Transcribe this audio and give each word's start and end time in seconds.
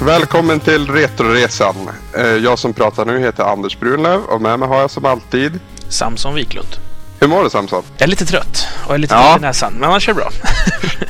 Välkommen 0.00 0.60
till 0.60 0.90
Retroresan. 0.90 1.90
Eh, 2.16 2.26
Jag 2.26 2.58
som 2.58 2.72
pratar 2.72 3.04
nu 3.04 3.18
heter 3.20 3.44
Anders 3.44 3.78
Brunlöv 3.78 4.20
och 4.24 4.40
med 4.40 4.58
mig 4.58 4.68
har 4.68 4.80
jag 4.80 4.90
som 4.90 5.04
alltid... 5.04 5.60
Samson 5.88 6.34
Wiklund. 6.34 6.68
Hur 7.20 7.28
mår 7.28 7.44
du 7.44 7.50
Samson? 7.50 7.82
Jag 7.96 8.02
är 8.02 8.10
lite 8.10 8.26
trött 8.26 8.66
och 8.86 8.94
är 8.94 8.98
lite 8.98 9.14
Ja. 9.14 9.36
i 9.36 9.40
näsan, 9.40 9.72
men 9.72 9.90
annars 9.90 10.08
är 10.08 10.12
det 10.12 10.16
bra. 10.20 10.30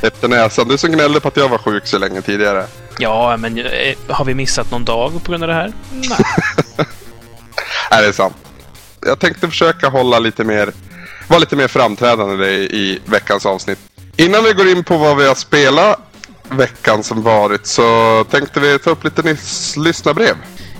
Efter 0.07 0.27
näsan. 0.27 0.67
Du 0.67 0.77
som 0.77 0.91
gnällde 0.91 1.19
på 1.19 1.27
att 1.27 1.37
jag 1.37 1.49
var 1.49 1.57
sjuk 1.57 1.87
så 1.87 1.97
länge 1.97 2.21
tidigare. 2.21 2.65
ja, 2.99 3.37
men 3.37 3.57
eh, 3.57 3.65
har 4.09 4.25
vi 4.25 4.33
missat 4.33 4.71
någon 4.71 4.85
dag 4.85 5.23
på 5.23 5.31
grund 5.31 5.43
av 5.43 5.47
det 5.49 5.55
här? 5.55 5.73
Nej. 5.91 6.17
Nej, 7.91 8.01
det 8.01 8.07
är 8.07 8.11
sant. 8.11 8.35
Jag 9.05 9.19
tänkte 9.19 9.47
försöka 9.47 9.89
hålla 9.89 10.19
lite 10.19 10.43
mer... 10.43 10.71
Vara 11.27 11.39
lite 11.39 11.55
mer 11.55 11.67
framträdande 11.67 12.47
i, 12.47 12.63
i 12.63 12.99
veckans 13.05 13.45
avsnitt. 13.45 13.79
Innan 14.17 14.43
vi 14.43 14.53
går 14.53 14.67
in 14.67 14.83
på 14.83 14.97
vad 14.97 15.17
vi 15.17 15.27
har 15.27 15.35
spelat 15.35 15.99
veckan 16.57 17.03
som 17.03 17.23
varit 17.23 17.67
så 17.67 18.23
tänkte 18.29 18.59
vi 18.59 18.79
ta 18.79 18.89
upp 18.89 19.03
lite 19.03 19.37
lyssnarbrev. 19.77 20.35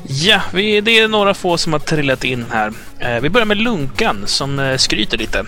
Ja, 0.07 0.41
vi, 0.53 0.81
det 0.81 0.99
är 0.99 1.07
några 1.07 1.33
få 1.33 1.57
som 1.57 1.73
har 1.73 1.79
trillat 1.79 2.23
in 2.23 2.45
här. 2.51 2.73
Eh, 2.99 3.21
vi 3.21 3.29
börjar 3.29 3.45
med 3.45 3.57
Lunkan 3.57 4.23
som 4.25 4.59
eh, 4.59 4.77
skryter 4.77 5.17
lite. 5.17 5.39
Eh, 5.39 5.45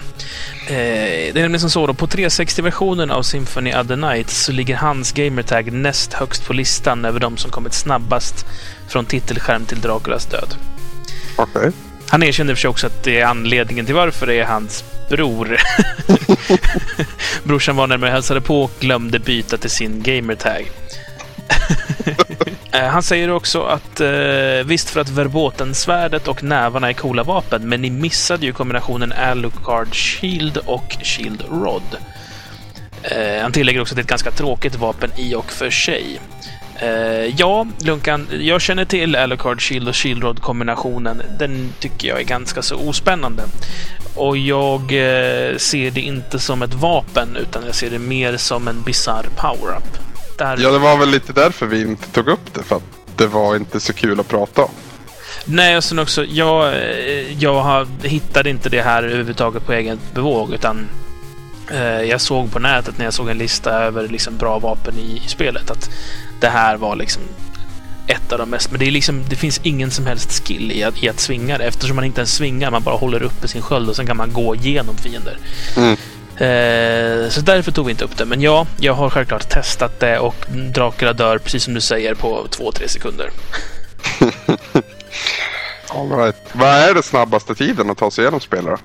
det 0.67 1.29
är 1.29 1.41
nämligen 1.41 1.59
som 1.59 1.69
så 1.69 1.87
då, 1.87 1.93
på 1.93 2.07
360-versionen 2.07 3.11
av 3.11 3.21
Symphony 3.23 3.73
of 3.73 3.87
the 3.87 3.95
Night 3.95 4.29
så 4.29 4.51
ligger 4.51 4.75
hans 4.75 5.11
gamertag 5.11 5.71
näst 5.71 6.13
högst 6.13 6.45
på 6.47 6.53
listan 6.53 7.05
över 7.05 7.19
de 7.19 7.37
som 7.37 7.51
kommit 7.51 7.73
snabbast 7.73 8.45
från 8.87 9.05
titelskärm 9.05 9.65
till 9.65 9.81
Draculas 9.81 10.25
död. 10.25 10.55
Okej. 11.35 11.71
Han 12.09 12.23
erkände 12.23 12.55
för 12.55 12.61
sig 12.61 12.69
också 12.69 12.87
att 12.87 13.03
det 13.03 13.19
är 13.19 13.25
anledningen 13.25 13.85
till 13.85 13.95
varför 13.95 14.27
det 14.27 14.39
är 14.39 14.45
hans 14.45 14.83
bror. 15.09 15.57
Brorsan 17.43 17.75
var 17.75 17.87
närmare 17.87 18.09
och 18.09 18.13
hälsade 18.13 18.41
på 18.41 18.63
och 18.63 18.71
glömde 18.79 19.19
byta 19.19 19.57
till 19.57 19.69
sin 19.69 20.03
gamertag. 20.03 20.71
Eh, 22.71 22.87
han 22.87 23.03
säger 23.03 23.29
också 23.29 23.63
att 23.63 23.99
eh, 23.99 24.09
visst 24.65 24.89
för 24.89 25.01
att 25.01 25.09
verbotensvärdet 25.09 26.27
och 26.27 26.43
nävarna 26.43 26.89
är 26.89 26.93
coola 26.93 27.23
vapen, 27.23 27.69
men 27.69 27.81
ni 27.81 27.89
missade 27.89 28.45
ju 28.45 28.53
kombinationen 28.53 29.11
Alucard 29.11 29.95
Shield 29.95 30.57
och 30.57 30.97
Shield 31.01 31.43
Rod. 31.49 31.97
Eh, 33.03 33.41
han 33.41 33.51
tillägger 33.51 33.81
också 33.81 33.93
att 33.93 33.95
det 33.95 33.99
är 33.99 34.03
ett 34.03 34.09
ganska 34.09 34.31
tråkigt 34.31 34.75
vapen 34.75 35.11
i 35.17 35.35
och 35.35 35.51
för 35.51 35.69
sig. 35.69 36.19
Eh, 36.79 37.35
ja, 37.37 37.67
Lunkan, 37.79 38.27
jag 38.39 38.61
känner 38.61 38.85
till 38.85 39.15
Alucard 39.15 39.61
Shield 39.61 39.87
och 39.87 39.95
Shield 39.95 40.23
Rod-kombinationen. 40.23 41.21
Den 41.39 41.73
tycker 41.79 42.07
jag 42.07 42.19
är 42.19 42.23
ganska 42.23 42.61
så 42.61 42.75
ospännande. 42.75 43.43
Och 44.15 44.37
jag 44.37 44.81
eh, 44.81 45.57
ser 45.57 45.91
det 45.91 46.01
inte 46.01 46.39
som 46.39 46.61
ett 46.61 46.73
vapen, 46.73 47.35
utan 47.35 47.65
jag 47.65 47.75
ser 47.75 47.89
det 47.89 47.99
mer 47.99 48.37
som 48.37 48.67
en 48.67 48.81
bizarr 48.81 49.25
power-up. 49.35 49.97
Där... 50.37 50.57
Ja, 50.61 50.71
det 50.71 50.79
var 50.79 50.97
väl 50.97 51.09
lite 51.09 51.33
därför 51.33 51.65
vi 51.65 51.81
inte 51.81 52.07
tog 52.07 52.27
upp 52.27 52.53
det. 52.53 52.63
För 52.63 52.75
att 52.75 52.83
det 53.15 53.27
var 53.27 53.55
inte 53.55 53.79
så 53.79 53.93
kul 53.93 54.19
att 54.19 54.27
prata 54.27 54.63
om. 54.63 54.71
Nej, 55.45 55.77
och 55.77 55.83
sen 55.83 55.99
också, 55.99 56.25
jag, 56.25 56.67
eh, 56.67 57.43
jag 57.43 57.61
har, 57.61 57.87
hittade 58.03 58.49
inte 58.49 58.69
det 58.69 58.81
här 58.81 59.03
överhuvudtaget 59.03 59.65
på 59.65 59.73
egen 59.73 59.99
bevåg, 60.13 60.53
utan 60.53 60.87
jag 62.09 62.21
såg 62.21 62.51
på 62.51 62.59
nätet 62.59 62.97
när 62.97 63.05
jag 63.05 63.13
såg 63.13 63.29
en 63.29 63.37
lista 63.37 63.71
över 63.71 64.07
liksom, 64.07 64.37
bra 64.37 64.59
vapen 64.59 64.97
i, 64.97 65.21
i 65.25 65.27
spelet 65.27 65.71
att 65.71 65.89
det 66.39 66.47
här 66.47 66.77
var 66.77 66.95
liksom 66.95 67.21
ett 68.07 68.31
av 68.31 68.39
de 68.39 68.49
mest... 68.49 68.71
Men 68.71 68.79
det, 68.79 68.87
är 68.87 68.91
liksom, 68.91 69.23
det 69.29 69.35
finns 69.35 69.59
ingen 69.63 69.91
som 69.91 70.05
helst 70.05 70.47
skill 70.47 70.71
i 70.71 70.83
att, 70.83 71.03
i 71.03 71.09
att 71.09 71.19
svinga 71.19 71.57
det 71.57 71.63
eftersom 71.65 71.95
man 71.95 72.05
inte 72.05 72.21
ens 72.21 72.35
svingar, 72.35 72.71
man 72.71 72.83
bara 72.83 72.95
håller 72.95 73.23
uppe 73.23 73.47
sin 73.47 73.61
sköld 73.61 73.89
och 73.89 73.95
sen 73.95 74.07
kan 74.07 74.17
man 74.17 74.33
gå 74.33 74.55
igenom 74.55 74.97
fiender. 74.97 75.37
Mm. 75.77 75.97
Eh, 76.37 77.29
så 77.29 77.41
därför 77.41 77.71
tog 77.71 77.85
vi 77.85 77.91
inte 77.91 78.05
upp 78.05 78.17
det. 78.17 78.25
Men 78.25 78.41
ja, 78.41 78.67
jag 78.79 78.93
har 78.93 79.09
självklart 79.09 79.49
testat 79.49 79.99
det 79.99 80.19
och 80.19 80.35
Dracula 80.73 81.13
dör, 81.13 81.37
precis 81.37 81.63
som 81.63 81.73
du 81.73 81.81
säger, 81.81 82.15
på 82.15 82.47
två 82.49 82.71
tre 82.71 82.87
sekunder. 82.87 83.29
All 85.89 86.11
right. 86.17 86.35
Vad 86.53 86.69
är 86.69 86.93
det 86.93 87.03
snabbaste 87.03 87.55
tiden 87.55 87.89
att 87.89 87.97
ta 87.97 88.11
sig 88.11 88.21
igenom 88.21 88.39
spel 88.39 88.65
då? 88.65 88.77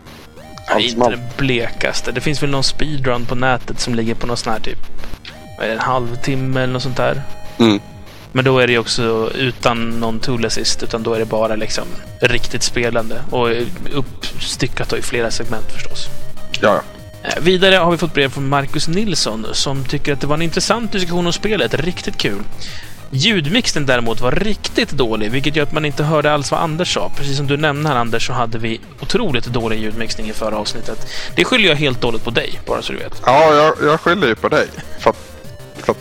Nej, 0.74 0.88
inte 0.88 1.10
den 1.10 1.20
blekaste. 1.36 2.12
Det 2.12 2.20
finns 2.20 2.42
väl 2.42 2.50
någon 2.50 2.64
speedrun 2.64 3.26
på 3.26 3.34
nätet 3.34 3.80
som 3.80 3.94
ligger 3.94 4.14
på 4.14 4.26
någon 4.26 4.36
sån 4.36 4.52
här 4.52 4.60
typ 4.60 4.78
en 5.60 5.78
halvtimme 5.78 6.60
eller 6.60 6.72
något 6.72 6.82
sånt 6.82 6.96
där. 6.96 7.22
Mm. 7.58 7.80
Men 8.32 8.44
då 8.44 8.58
är 8.58 8.66
det 8.66 8.72
ju 8.72 8.78
också 8.78 9.30
utan 9.34 9.90
någon 9.90 10.20
tool 10.20 10.44
assist, 10.44 10.82
utan 10.82 11.02
då 11.02 11.14
är 11.14 11.18
det 11.18 11.24
bara 11.24 11.56
liksom 11.56 11.84
riktigt 12.20 12.62
spelande 12.62 13.22
och 13.30 13.48
uppstyckat 13.92 14.92
i 14.92 15.02
flera 15.02 15.30
segment 15.30 15.72
förstås. 15.72 16.08
Ja, 16.60 16.74
ja. 16.74 16.82
Eh, 17.28 17.42
Vidare 17.42 17.74
har 17.76 17.90
vi 17.90 17.98
fått 17.98 18.14
brev 18.14 18.28
från 18.28 18.48
Marcus 18.48 18.88
Nilsson 18.88 19.46
som 19.52 19.84
tycker 19.84 20.12
att 20.12 20.20
det 20.20 20.26
var 20.26 20.34
en 20.34 20.42
intressant 20.42 20.92
diskussion 20.92 21.26
om 21.26 21.32
spelet. 21.32 21.74
Riktigt 21.74 22.16
kul. 22.16 22.42
Ljudmixen 23.10 23.86
däremot 23.86 24.20
var 24.20 24.32
riktigt 24.32 24.90
dålig, 24.90 25.30
vilket 25.30 25.56
gör 25.56 25.62
att 25.62 25.72
man 25.72 25.84
inte 25.84 26.04
hörde 26.04 26.32
alls 26.32 26.50
vad 26.50 26.60
Anders 26.60 26.94
sa. 26.94 27.10
Precis 27.16 27.36
som 27.36 27.46
du 27.46 27.56
nämnde 27.56 27.88
här 27.88 27.96
Anders 27.96 28.26
så 28.26 28.32
hade 28.32 28.58
vi 28.58 28.80
otroligt 29.00 29.44
dålig 29.44 29.78
ljudmixning 29.78 30.28
i 30.28 30.32
förra 30.32 30.56
avsnittet. 30.56 31.06
Det 31.36 31.44
skyller 31.44 31.68
jag 31.68 31.76
helt 31.76 32.00
dåligt 32.00 32.24
på 32.24 32.30
dig, 32.30 32.60
bara 32.66 32.82
så 32.82 32.92
du 32.92 32.98
vet. 32.98 33.22
Ja, 33.26 33.54
jag, 33.54 33.90
jag 33.90 34.00
skyller 34.00 34.26
ju 34.26 34.34
på 34.34 34.48
dig. 34.48 34.66
För 34.98 35.10
att, 35.10 35.16
för 35.76 35.92
att, 35.92 35.98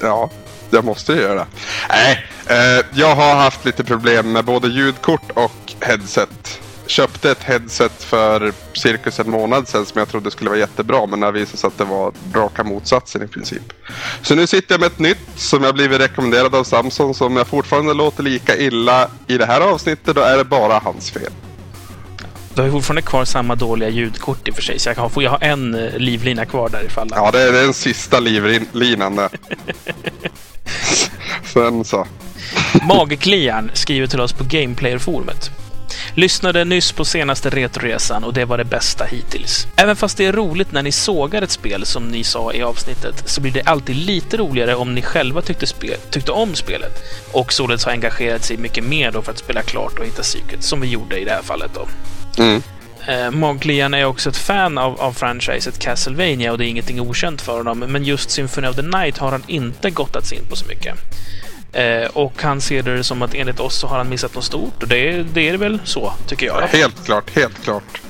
ja, 0.00 0.30
jag 0.70 0.84
måste 0.84 1.12
ju 1.12 1.20
göra 1.20 1.34
det. 1.34 1.46
Nej, 1.88 2.26
eh, 2.46 2.84
jag 2.94 3.14
har 3.16 3.34
haft 3.34 3.64
lite 3.64 3.84
problem 3.84 4.32
med 4.32 4.44
både 4.44 4.68
ljudkort 4.68 5.30
och 5.34 5.72
headset. 5.80 6.60
Köpte 6.88 7.30
ett 7.30 7.42
headset 7.42 8.02
för 8.02 8.52
cirkus 8.72 9.20
en 9.20 9.30
månad 9.30 9.68
sedan 9.68 9.86
som 9.86 9.98
jag 9.98 10.08
trodde 10.08 10.30
skulle 10.30 10.50
vara 10.50 10.58
jättebra 10.60 11.06
men 11.06 11.20
det 11.20 11.32
visade 11.32 11.58
sig 11.58 11.68
att 11.68 11.78
det 11.78 11.84
var 11.84 12.12
raka 12.34 12.64
motsatsen 12.64 13.22
i 13.22 13.26
princip. 13.26 13.62
Så 14.22 14.34
nu 14.34 14.46
sitter 14.46 14.72
jag 14.74 14.80
med 14.80 14.86
ett 14.86 14.98
nytt 14.98 15.18
som 15.36 15.64
jag 15.64 15.74
blivit 15.74 16.00
rekommenderad 16.00 16.54
av 16.54 16.64
Samsung 16.64 17.14
som 17.14 17.36
jag 17.36 17.46
fortfarande 17.46 17.94
låter 17.94 18.22
lika 18.22 18.56
illa 18.56 19.08
i 19.26 19.38
det 19.38 19.46
här 19.46 19.60
avsnittet 19.60 20.14
då 20.16 20.20
är 20.22 20.36
det 20.36 20.44
bara 20.44 20.78
hans 20.78 21.10
fel. 21.10 21.32
Du 22.54 22.62
har 22.62 22.70
fortfarande 22.70 23.02
kvar 23.02 23.24
samma 23.24 23.54
dåliga 23.54 23.88
ljudkort 23.88 24.48
i 24.48 24.50
och 24.50 24.54
för 24.54 24.62
sig, 24.62 24.78
så 24.78 24.88
jag, 24.88 24.96
kan, 24.96 25.10
få- 25.10 25.22
jag 25.22 25.30
har 25.30 25.42
en 25.44 25.74
eh, 25.74 25.96
livlina 25.96 26.46
kvar 26.46 26.68
där 26.68 26.84
ifall. 26.86 27.08
Ja, 27.14 27.30
det 27.30 27.42
är 27.42 27.52
den 27.52 27.74
sista 27.74 28.20
livlinan 28.20 29.16
där. 29.16 29.28
Sen 31.44 31.84
så. 31.84 32.06
Magkliaren 32.82 33.70
skriver 33.74 34.06
till 34.06 34.20
oss 34.20 34.32
på 34.32 34.44
Gameplayer-forumet. 34.44 35.50
Lyssnade 36.18 36.64
nyss 36.64 36.92
på 36.92 37.04
senaste 37.04 37.50
Retroresan 37.50 38.24
och 38.24 38.34
det 38.34 38.44
var 38.44 38.58
det 38.58 38.64
bästa 38.64 39.04
hittills. 39.04 39.66
Även 39.76 39.96
fast 39.96 40.16
det 40.16 40.26
är 40.26 40.32
roligt 40.32 40.72
när 40.72 40.82
ni 40.82 40.92
sågar 40.92 41.42
ett 41.42 41.50
spel, 41.50 41.86
som 41.86 42.08
ni 42.08 42.24
sa 42.24 42.52
i 42.52 42.62
avsnittet, 42.62 43.28
så 43.28 43.40
blir 43.40 43.52
det 43.52 43.62
alltid 43.62 43.96
lite 43.96 44.36
roligare 44.36 44.74
om 44.74 44.94
ni 44.94 45.02
själva 45.02 45.42
tyckte, 45.42 45.66
tyckte 46.10 46.32
om 46.32 46.54
spelet 46.54 47.02
och 47.32 47.52
således 47.52 47.84
har 47.84 47.92
engagerat 47.92 48.44
sig 48.44 48.56
mycket 48.56 48.84
mer 48.84 49.12
då 49.12 49.22
för 49.22 49.32
att 49.32 49.38
spela 49.38 49.62
klart 49.62 49.98
och 49.98 50.06
hitta 50.06 50.22
psyket, 50.22 50.64
som 50.64 50.80
vi 50.80 50.88
gjorde 50.88 51.18
i 51.18 51.24
det 51.24 51.30
här 51.30 51.42
fallet 51.42 51.70
då. 51.74 51.88
Mm. 52.42 52.62
Eh, 53.08 53.30
Magklian 53.30 53.94
är 53.94 54.04
också 54.04 54.28
ett 54.28 54.36
fan 54.36 54.78
av, 54.78 55.00
av 55.00 55.12
franchiset 55.12 55.78
Castlevania 55.78 56.52
och 56.52 56.58
det 56.58 56.66
är 56.66 56.68
ingenting 56.68 57.00
okänt 57.00 57.40
för 57.40 57.56
honom, 57.56 57.78
men 57.78 58.04
just 58.04 58.30
Symphony 58.30 58.68
of 58.68 58.76
the 58.76 58.82
Night 58.82 59.18
har 59.18 59.30
han 59.30 59.42
inte 59.46 59.90
gottats 59.90 60.32
in 60.32 60.42
på 60.50 60.56
så 60.56 60.66
mycket. 60.66 60.94
Eh, 61.72 62.08
och 62.12 62.42
han 62.42 62.60
ser 62.60 62.82
det 62.82 63.04
som 63.04 63.22
att 63.22 63.34
enligt 63.34 63.60
oss 63.60 63.74
så 63.78 63.86
har 63.86 63.96
han 63.98 64.08
missat 64.08 64.34
något 64.34 64.44
stort 64.44 64.82
och 64.82 64.88
det, 64.88 65.22
det 65.22 65.48
är 65.48 65.52
det 65.52 65.58
väl 65.58 65.78
så, 65.84 66.12
tycker 66.26 66.46
jag. 66.46 66.60
Helt 66.62 67.04
klart, 67.04 67.30
helt 67.36 67.64
klart. 67.64 68.00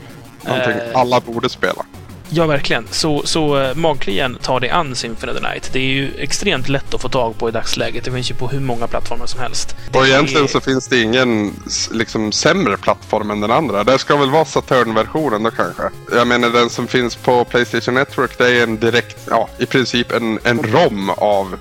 Någonting 0.44 0.72
Eh. 0.72 1.00
alla 1.00 1.20
borde 1.20 1.48
spela. 1.48 1.84
Ja, 2.30 2.46
verkligen. 2.46 2.86
Så, 2.90 3.22
så 3.24 3.56
uh, 3.58 3.74
Magklian 3.76 4.38
tar 4.42 4.60
det 4.60 4.70
an 4.70 4.94
Symphony 4.96 5.32
of 5.32 5.38
the 5.38 5.48
Night. 5.48 5.70
Det 5.72 5.78
är 5.78 5.82
ju 5.84 6.10
extremt 6.18 6.68
lätt 6.68 6.94
att 6.94 7.02
få 7.02 7.08
tag 7.08 7.38
på 7.38 7.48
i 7.48 7.52
dagsläget. 7.52 8.04
Det 8.04 8.10
finns 8.12 8.30
ju 8.30 8.34
på 8.34 8.48
hur 8.48 8.60
många 8.60 8.86
plattformar 8.86 9.26
som 9.26 9.40
helst. 9.40 9.76
Det 9.92 9.98
Och 9.98 10.04
är- 10.04 10.08
egentligen 10.10 10.48
så 10.48 10.60
finns 10.60 10.88
det 10.88 11.00
ingen 11.02 11.54
liksom 11.90 12.32
sämre 12.32 12.76
plattform 12.76 13.30
än 13.30 13.40
den 13.40 13.50
andra. 13.50 13.84
Det 13.84 13.98
ska 13.98 14.16
väl 14.16 14.30
vara 14.30 14.44
Saturn-versionen 14.44 15.42
då 15.42 15.50
kanske. 15.50 15.82
Jag 16.12 16.26
menar 16.26 16.48
den 16.50 16.70
som 16.70 16.86
finns 16.86 17.16
på 17.16 17.44
Playstation 17.44 17.94
Network 17.94 18.38
det 18.38 18.48
är 18.58 18.62
en 18.62 18.78
direkt, 18.78 19.16
ja 19.30 19.48
i 19.58 19.66
princip 19.66 20.12
en, 20.12 20.38
en 20.44 20.58
ROM 20.62 21.10
av 21.10 21.56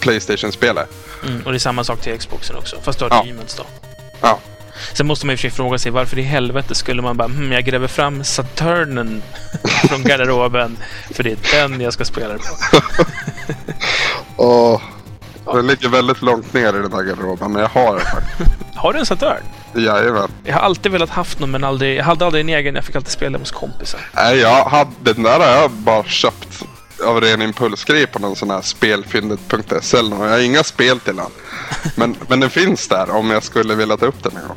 Playstation-spelet. 0.00 0.88
Mm, 1.26 1.42
och 1.46 1.52
det 1.52 1.56
är 1.56 1.58
samma 1.58 1.84
sak 1.84 2.00
till 2.00 2.18
Xboxen 2.18 2.56
också, 2.56 2.76
fast 2.82 2.98
du 2.98 3.04
har 3.04 3.10
Ja. 3.10 3.24
Demons 3.26 3.54
då. 3.54 3.64
Ja. 4.20 4.38
Sen 4.94 5.06
måste 5.06 5.26
man 5.26 5.32
ju 5.32 5.36
för 5.36 5.50
fråga 5.50 5.78
sig 5.78 5.92
varför 5.92 6.18
i 6.18 6.22
helvete 6.22 6.74
skulle 6.74 7.02
man 7.02 7.16
bara 7.16 7.28
hm, 7.28 7.52
jag 7.52 7.64
gräver 7.64 7.88
fram 7.88 8.24
Saturnen 8.24 9.22
från 9.88 10.02
garderoben 10.02 10.78
för 11.14 11.22
det 11.24 11.30
är 11.30 11.68
den 11.68 11.80
jag 11.80 11.92
ska 11.92 12.04
spela 12.04 12.28
det 12.34 12.38
på. 12.38 12.80
Och 14.36 15.56
den 15.56 15.66
ligger 15.66 15.88
väldigt 15.88 16.22
långt 16.22 16.52
ner 16.52 16.68
i 16.68 16.82
den 16.82 16.92
här 16.92 17.02
garderoben, 17.02 17.52
men 17.52 17.62
jag 17.62 17.68
har 17.68 17.96
den 17.96 18.04
faktiskt. 18.06 18.50
Har 18.74 18.92
du 18.92 18.98
en 18.98 19.06
Saturn? 19.06 19.42
Jajamän. 19.74 20.28
Jag 20.44 20.54
har 20.54 20.60
alltid 20.60 20.92
velat 20.92 21.10
haft 21.10 21.38
någon 21.38 21.50
men 21.50 21.64
aldrig, 21.64 21.96
jag 21.98 22.04
hade 22.04 22.26
aldrig 22.26 22.40
en 22.40 22.48
egen. 22.48 22.74
Jag 22.74 22.84
fick 22.84 22.96
alltid 22.96 23.12
spela 23.12 23.38
hos 23.38 23.50
kompisar. 23.50 24.00
Nej, 24.14 24.38
jag 24.38 24.64
hade, 24.64 24.90
den 25.00 25.22
där 25.22 25.40
har 25.40 25.46
jag 25.46 25.70
bara 25.70 26.04
köpt 26.04 26.64
av 27.04 27.20
ren 27.20 27.42
impulsgrej 27.42 28.06
på 28.06 28.18
någon 28.18 28.36
sån 28.36 28.50
här 28.50 28.62
spelfyndet.se 28.62 29.96
eller 29.96 30.10
något. 30.10 30.20
Jag 30.20 30.30
har 30.30 30.38
inga 30.38 30.64
spel 30.64 31.00
till 31.00 31.16
den. 31.16 31.30
Men, 31.96 32.16
men 32.28 32.40
den 32.40 32.50
finns 32.50 32.88
där 32.88 33.10
om 33.10 33.30
jag 33.30 33.42
skulle 33.42 33.74
vilja 33.74 33.96
ta 33.96 34.06
upp 34.06 34.22
den 34.22 34.36
en 34.36 34.48
gång. 34.48 34.56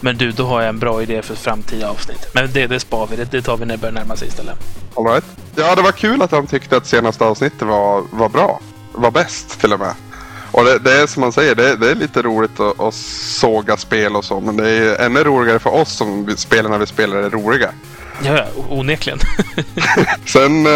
Men 0.00 0.16
du, 0.16 0.32
då 0.32 0.46
har 0.46 0.60
jag 0.60 0.68
en 0.68 0.78
bra 0.78 1.02
idé 1.02 1.22
för 1.22 1.34
framtida 1.34 1.90
avsnitt. 1.90 2.28
Men 2.34 2.52
det, 2.52 2.66
det 2.66 2.80
spar 2.80 3.06
vi. 3.06 3.16
Det, 3.16 3.30
det 3.30 3.42
tar 3.42 3.56
vi 3.56 3.66
när 3.66 3.74
det 3.74 3.80
börjar 3.80 3.94
närma 3.94 4.16
sig 4.16 4.28
istället. 4.28 4.58
All 4.94 5.04
right. 5.04 5.24
Ja, 5.54 5.74
det 5.74 5.82
var 5.82 5.92
kul 5.92 6.22
att 6.22 6.30
han 6.30 6.46
tyckte 6.46 6.76
att 6.76 6.86
senaste 6.86 7.24
avsnittet 7.24 7.62
var, 7.62 8.04
var 8.10 8.28
bra. 8.28 8.60
Var 8.92 9.10
bäst 9.10 9.60
till 9.60 9.72
och 9.72 9.80
med. 9.80 9.94
Och 10.52 10.64
det, 10.64 10.78
det, 10.78 10.92
är 10.92 11.06
som 11.06 11.20
man 11.20 11.32
säger, 11.32 11.54
det, 11.54 11.76
det 11.76 11.90
är 11.90 11.94
lite 11.94 12.22
roligt 12.22 12.60
att, 12.60 12.80
att, 12.80 12.94
såga 12.94 13.76
spel 13.76 14.16
och 14.16 14.24
så. 14.24 14.40
Men 14.40 14.56
det 14.56 14.68
är 14.68 15.06
ännu 15.06 15.24
roligare 15.24 15.58
för 15.58 15.74
oss 15.74 15.92
som 15.92 16.36
spelarna 16.36 16.78
vi 16.78 16.86
spelar 16.86 17.16
är 17.16 17.30
roliga. 17.30 17.70
Ja, 18.24 18.46
onekligen. 18.68 19.18
Sen 20.26 20.66
eh, 20.66 20.72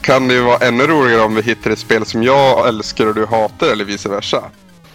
kan 0.00 0.28
det 0.28 0.34
ju 0.34 0.40
vara 0.40 0.66
ännu 0.66 0.86
roligare 0.86 1.22
om 1.22 1.34
vi 1.34 1.42
hittar 1.42 1.70
ett 1.70 1.78
spel 1.78 2.06
som 2.06 2.22
jag 2.22 2.68
älskar 2.68 3.06
och 3.06 3.14
du 3.14 3.26
hatar 3.26 3.66
eller 3.66 3.84
vice 3.84 4.08
versa. 4.08 4.44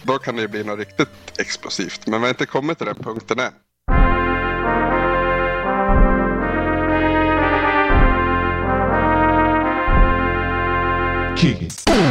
Då 0.02 0.18
kan 0.18 0.36
det 0.36 0.42
ju 0.42 0.48
bli 0.48 0.64
något 0.64 0.78
riktigt 0.78 1.08
explosivt. 1.38 2.06
Men 2.06 2.20
vi 2.20 2.26
har 2.26 2.28
inte 2.28 2.46
kommit 2.46 2.78
till 2.78 2.86
den 2.86 2.96
punkten 2.96 3.38
än. 3.38 3.52
Ja, 11.86 12.01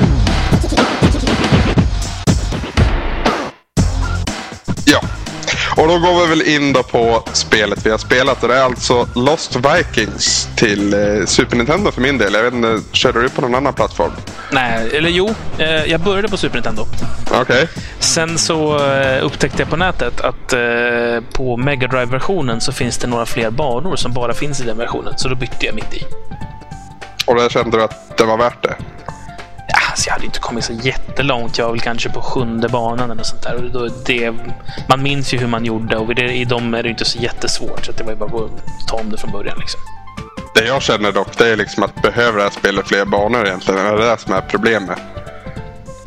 och 5.81 5.87
då 5.87 5.99
går 5.99 6.21
vi 6.21 6.27
väl 6.27 6.41
in 6.41 6.73
då 6.73 6.83
på 6.83 7.23
spelet 7.33 7.85
vi 7.85 7.89
har 7.89 7.97
spelat. 7.97 8.43
Och 8.43 8.49
det 8.49 8.55
är 8.55 8.63
alltså 8.63 9.07
Lost 9.15 9.55
Vikings 9.55 10.49
till 10.55 10.93
eh, 10.93 11.25
Super 11.25 11.57
Nintendo 11.57 11.91
för 11.91 12.01
min 12.01 12.17
del. 12.17 12.33
Jag 12.33 12.43
vet 12.43 12.53
inte, 12.53 12.79
körde 12.91 13.21
du 13.21 13.29
på 13.29 13.41
någon 13.41 13.55
annan 13.55 13.73
plattform? 13.73 14.11
Nej, 14.51 14.97
eller 14.97 15.09
jo. 15.09 15.35
Eh, 15.57 15.85
jag 15.85 16.01
började 16.01 16.27
på 16.27 16.37
Super 16.37 16.55
Nintendo. 16.55 16.85
Okej. 17.27 17.41
Okay. 17.41 17.67
Sen 17.99 18.37
så 18.37 18.87
eh, 18.91 19.25
upptäckte 19.25 19.61
jag 19.61 19.69
på 19.69 19.75
nätet 19.75 20.21
att 20.21 20.53
eh, 20.53 20.59
på 21.33 21.57
Mega 21.57 21.87
Drive-versionen 21.87 22.61
så 22.61 22.71
finns 22.71 22.97
det 22.97 23.07
några 23.07 23.25
fler 23.25 23.49
banor 23.49 23.95
som 23.95 24.13
bara 24.13 24.33
finns 24.33 24.61
i 24.61 24.63
den 24.63 24.77
versionen. 24.77 25.13
Så 25.17 25.29
då 25.29 25.35
bytte 25.35 25.65
jag 25.65 25.75
mitt 25.75 25.93
i. 25.93 26.05
Och 27.25 27.35
där 27.35 27.49
kände 27.49 27.77
du 27.77 27.83
att 27.83 28.17
det 28.17 28.23
var 28.23 28.37
värt 28.37 28.63
det? 28.63 28.75
Alltså 30.01 30.09
jag 30.09 30.13
hade 30.13 30.25
inte 30.25 30.39
kommit 30.39 30.63
så 30.63 30.73
jättelångt. 30.73 31.57
Jag 31.57 31.65
var 31.65 31.71
väl 31.71 31.81
kanske 31.81 32.09
på 32.09 32.21
sjunde 32.21 32.69
banan 32.69 33.11
eller 33.11 33.23
sånt 33.23 33.43
där. 33.43 33.55
Och 33.55 33.71
då, 33.71 33.89
det, 34.05 34.33
man 34.89 35.03
minns 35.03 35.33
ju 35.33 35.37
hur 35.37 35.47
man 35.47 35.65
gjorde 35.65 35.97
och 35.97 36.15
det, 36.15 36.31
i 36.31 36.45
dem 36.45 36.73
är 36.73 36.83
det 36.83 36.89
inte 36.89 37.05
så 37.05 37.19
jättesvårt. 37.19 37.85
Så 37.85 37.91
det 37.91 38.03
var 38.03 38.11
ju 38.11 38.17
bara 38.17 38.45
att 38.45 38.87
ta 38.87 38.95
om 38.97 39.11
det 39.11 39.17
från 39.17 39.31
början. 39.31 39.57
Liksom. 39.59 39.79
Det 40.55 40.65
jag 40.65 40.81
känner 40.81 41.11
dock, 41.11 41.37
det 41.37 41.47
är 41.47 41.55
liksom 41.55 41.83
att 41.83 42.01
behöver 42.01 42.37
det 42.37 42.43
här 42.43 42.49
spelet 42.49 42.87
fler 42.87 43.05
banor 43.05 43.47
egentligen? 43.47 43.85
Är 43.85 43.97
det 43.97 44.09
det 44.09 44.17
som 44.17 44.33
är 44.33 44.41
problemet? 44.41 44.99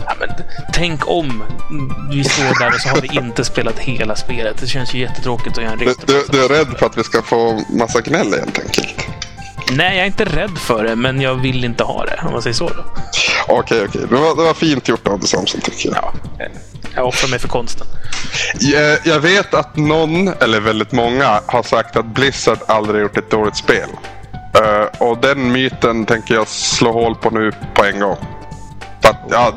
Ja, 0.04 0.12
men, 0.20 0.28
tänk 0.72 1.08
om 1.10 1.44
vi 2.10 2.24
står 2.24 2.58
där 2.58 2.74
och 2.74 2.80
så 2.80 2.88
har 2.88 3.00
vi 3.00 3.18
inte 3.18 3.44
spelat 3.44 3.78
hela 3.78 4.16
spelet. 4.16 4.60
Det 4.60 4.66
känns 4.66 4.94
ju 4.94 4.98
jättetråkigt 4.98 5.58
att 5.58 5.64
göra 5.64 5.72
en 5.72 5.78
du, 5.78 5.94
du, 6.06 6.24
du 6.30 6.44
är 6.44 6.48
rädd 6.48 6.78
för 6.78 6.86
att 6.86 6.98
vi 6.98 7.04
ska 7.04 7.22
få 7.22 7.60
massa 7.70 8.00
gnäll 8.00 8.32
helt 8.32 8.58
enkelt? 8.58 9.04
Nej, 9.72 9.96
jag 9.96 10.02
är 10.02 10.06
inte 10.06 10.24
rädd 10.24 10.58
för 10.58 10.84
det, 10.84 10.96
men 10.96 11.20
jag 11.20 11.34
vill 11.34 11.64
inte 11.64 11.84
ha 11.84 12.04
det. 12.04 12.20
Om 12.26 12.32
man 12.32 12.42
säger 12.42 12.54
så. 12.54 12.68
Då. 12.68 12.84
Okej, 13.48 13.84
okej. 13.88 14.02
Det, 14.10 14.16
var, 14.16 14.36
det 14.36 14.42
var 14.42 14.54
fint 14.54 14.88
gjort 14.88 15.08
av 15.08 15.18
dig 15.18 15.28
Samson, 15.28 15.60
tycker 15.60 15.88
jag. 15.88 16.14
Ja, 16.38 16.44
jag 16.94 17.06
offrar 17.06 17.30
mig 17.30 17.38
för 17.38 17.48
konsten. 17.48 17.86
Jag, 18.60 18.98
jag 19.04 19.20
vet 19.20 19.54
att 19.54 19.76
någon, 19.76 20.28
eller 20.28 20.60
väldigt 20.60 20.92
många, 20.92 21.40
har 21.46 21.62
sagt 21.62 21.96
att 21.96 22.06
Blizzard 22.06 22.58
aldrig 22.66 23.02
gjort 23.02 23.16
ett 23.16 23.30
dåligt 23.30 23.56
spel. 23.56 23.88
Uh, 24.58 25.02
och 25.02 25.18
den 25.18 25.52
myten 25.52 26.06
tänker 26.06 26.34
jag 26.34 26.48
slå 26.48 26.92
hål 26.92 27.14
på 27.14 27.30
nu 27.30 27.52
på 27.74 27.84
en 27.84 28.00
gång. 28.00 28.16
Att, 29.02 29.16
ja, 29.30 29.52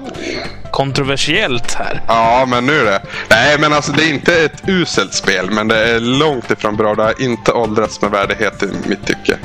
Kontroversiellt 0.71 1.73
här. 1.73 2.01
Ja, 2.07 2.45
men 2.49 2.65
nu 2.65 2.79
är 2.79 2.85
det. 2.85 3.01
Nej, 3.29 3.59
men 3.59 3.73
alltså 3.73 3.91
det 3.91 4.03
är 4.03 4.09
inte 4.09 4.43
ett 4.43 4.61
uselt 4.67 5.13
spel, 5.13 5.51
men 5.51 5.67
det 5.67 5.89
är 5.89 5.99
långt 5.99 6.51
ifrån 6.51 6.75
bra. 6.75 6.95
Det 6.95 7.03
har 7.03 7.21
inte 7.21 7.51
åldrats 7.51 8.01
med 8.01 8.11
värdighet 8.11 8.63
i 8.63 8.67
mitt 8.89 9.05
tycke. 9.05 9.37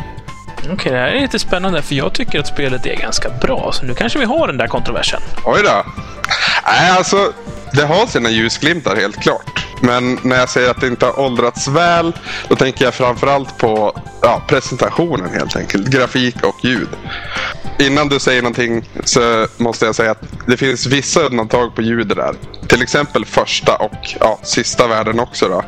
Okej, 0.62 0.74
okay, 0.74 0.92
det 0.92 0.98
här 0.98 1.08
är 1.08 1.20
lite 1.20 1.38
spännande 1.38 1.82
för 1.82 1.94
jag 1.94 2.12
tycker 2.12 2.40
att 2.40 2.46
spelet 2.46 2.86
är 2.86 2.96
ganska 2.96 3.30
bra. 3.30 3.72
Så 3.72 3.84
nu 3.84 3.94
kanske 3.94 4.18
vi 4.18 4.24
har 4.24 4.46
den 4.46 4.56
där 4.56 4.66
kontroversen. 4.66 5.20
Oj 5.44 5.60
då. 5.64 5.84
Nej, 6.66 6.90
alltså 6.90 7.32
det 7.72 7.84
har 7.84 8.06
sina 8.06 8.30
ljusglimtar 8.30 8.96
helt 8.96 9.22
klart. 9.22 9.66
Men 9.82 10.18
när 10.22 10.36
jag 10.36 10.48
säger 10.48 10.70
att 10.70 10.80
det 10.80 10.86
inte 10.86 11.06
har 11.06 11.20
åldrats 11.20 11.68
väl, 11.68 12.12
då 12.48 12.56
tänker 12.56 12.84
jag 12.84 12.94
framförallt 12.94 13.58
på 13.58 14.00
ja, 14.22 14.42
presentationen 14.48 15.30
helt 15.34 15.56
enkelt. 15.56 15.88
Grafik 15.88 16.36
och 16.42 16.64
ljud. 16.64 16.88
Innan 17.78 18.08
du 18.08 18.18
säger 18.18 18.42
någonting 18.42 18.88
så 19.04 19.46
måste 19.56 19.86
jag 19.86 19.94
säga 19.94 20.10
att 20.10 20.22
det 20.46 20.56
finns 20.56 20.86
vissa 20.86 21.20
undantag 21.20 21.74
på 21.74 21.82
ljudet 21.82 22.16
där. 22.16 22.34
Till 22.66 22.82
exempel 22.82 23.24
första 23.24 23.76
och 23.76 24.16
ja, 24.20 24.38
sista 24.42 24.86
världen 24.86 25.20
också. 25.20 25.48
Då. 25.48 25.64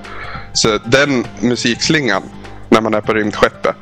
Så 0.53 0.79
den 0.85 1.27
musikslingan 1.41 2.23
när 2.69 2.81
man 2.81 2.95
är 2.95 3.01
på 3.01 3.15
rymdskeppet 3.15 3.77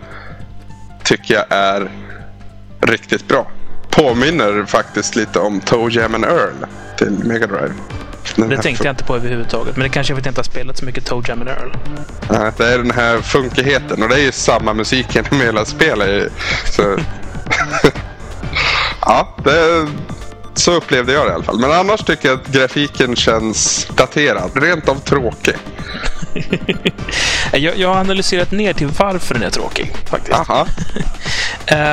tycker 1.16 1.34
jag 1.34 1.44
är 1.48 1.90
riktigt 2.80 3.28
bra. 3.28 3.50
Påminner 3.90 4.64
faktiskt 4.64 5.16
lite 5.16 5.38
om 5.38 5.60
Toe 5.60 5.90
Jam 5.90 6.14
and 6.14 6.24
Earl 6.24 6.66
till 6.98 7.10
Mega 7.10 7.46
Drive. 7.46 7.72
Den 8.36 8.48
det 8.48 8.62
tänkte 8.62 8.84
jag 8.84 8.92
inte 8.92 9.04
på 9.04 9.16
överhuvudtaget. 9.16 9.76
Men 9.76 9.82
det 9.82 9.88
kanske 9.88 10.14
för 10.14 10.20
att 10.20 10.26
jag 10.26 10.30
inte 10.30 10.38
har 10.38 10.44
spelat 10.44 10.78
så 10.78 10.84
mycket 10.84 11.04
Toe 11.04 11.22
Jam 11.28 11.40
and 11.40 11.48
Earl. 11.48 11.72
Nej, 12.30 12.52
det 12.56 12.66
är 12.66 12.78
den 12.78 12.90
här 12.90 13.18
funkigheten. 13.18 14.02
Och 14.02 14.08
det 14.08 14.14
är 14.14 14.24
ju 14.24 14.32
samma 14.32 14.74
musik 14.74 15.14
genom 15.14 15.40
hela 15.40 15.64
spelet. 15.64 16.32
Så... 16.70 16.82
ja, 19.00 19.36
det... 19.44 19.86
så 20.54 20.72
upplevde 20.72 21.12
jag 21.12 21.26
det 21.26 21.30
i 21.30 21.34
alla 21.34 21.44
fall. 21.44 21.60
Men 21.60 21.72
annars 21.72 22.00
tycker 22.00 22.28
jag 22.28 22.40
att 22.40 22.48
grafiken 22.48 23.16
känns 23.16 23.88
daterad. 23.96 24.50
Rent 24.54 24.88
av 24.88 24.94
tråkig. 24.94 25.56
jag, 27.52 27.79
jag, 27.79 27.88
har 27.88 28.00
analyserat 28.00 28.50
ner 28.50 28.73
till 28.73 28.87
varför 28.87 29.34
den 29.34 29.43
är 29.43 29.50
tråkig. 29.50 29.93
faktiskt. 30.06 30.38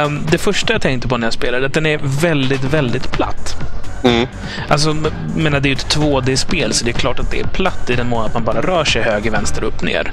um, 0.05 0.25
det 0.31 0.37
första 0.37 0.73
jag 0.73 0.81
tänkte 0.81 1.07
på 1.07 1.17
när 1.17 1.27
jag 1.27 1.33
spelade 1.33 1.63
är 1.63 1.67
att 1.67 1.73
den 1.73 1.85
är 1.85 1.99
väldigt, 2.03 2.63
väldigt 2.63 3.11
platt. 3.11 3.55
Mm. 4.03 4.27
Alltså, 4.67 4.95
menar, 5.35 5.59
det 5.59 5.67
är 5.67 5.69
ju 5.69 5.75
ett 5.75 5.95
2D-spel, 5.95 6.73
så 6.73 6.85
det 6.85 6.91
är 6.91 6.99
klart 6.99 7.19
att 7.19 7.31
det 7.31 7.39
är 7.39 7.47
platt 7.47 7.89
i 7.89 7.95
den 7.95 8.09
mån 8.09 8.25
att 8.25 8.33
man 8.33 8.43
bara 8.43 8.61
rör 8.61 8.85
sig 8.85 9.01
höger, 9.01 9.31
vänster, 9.31 9.63
upp, 9.63 9.81
ner. 9.81 10.11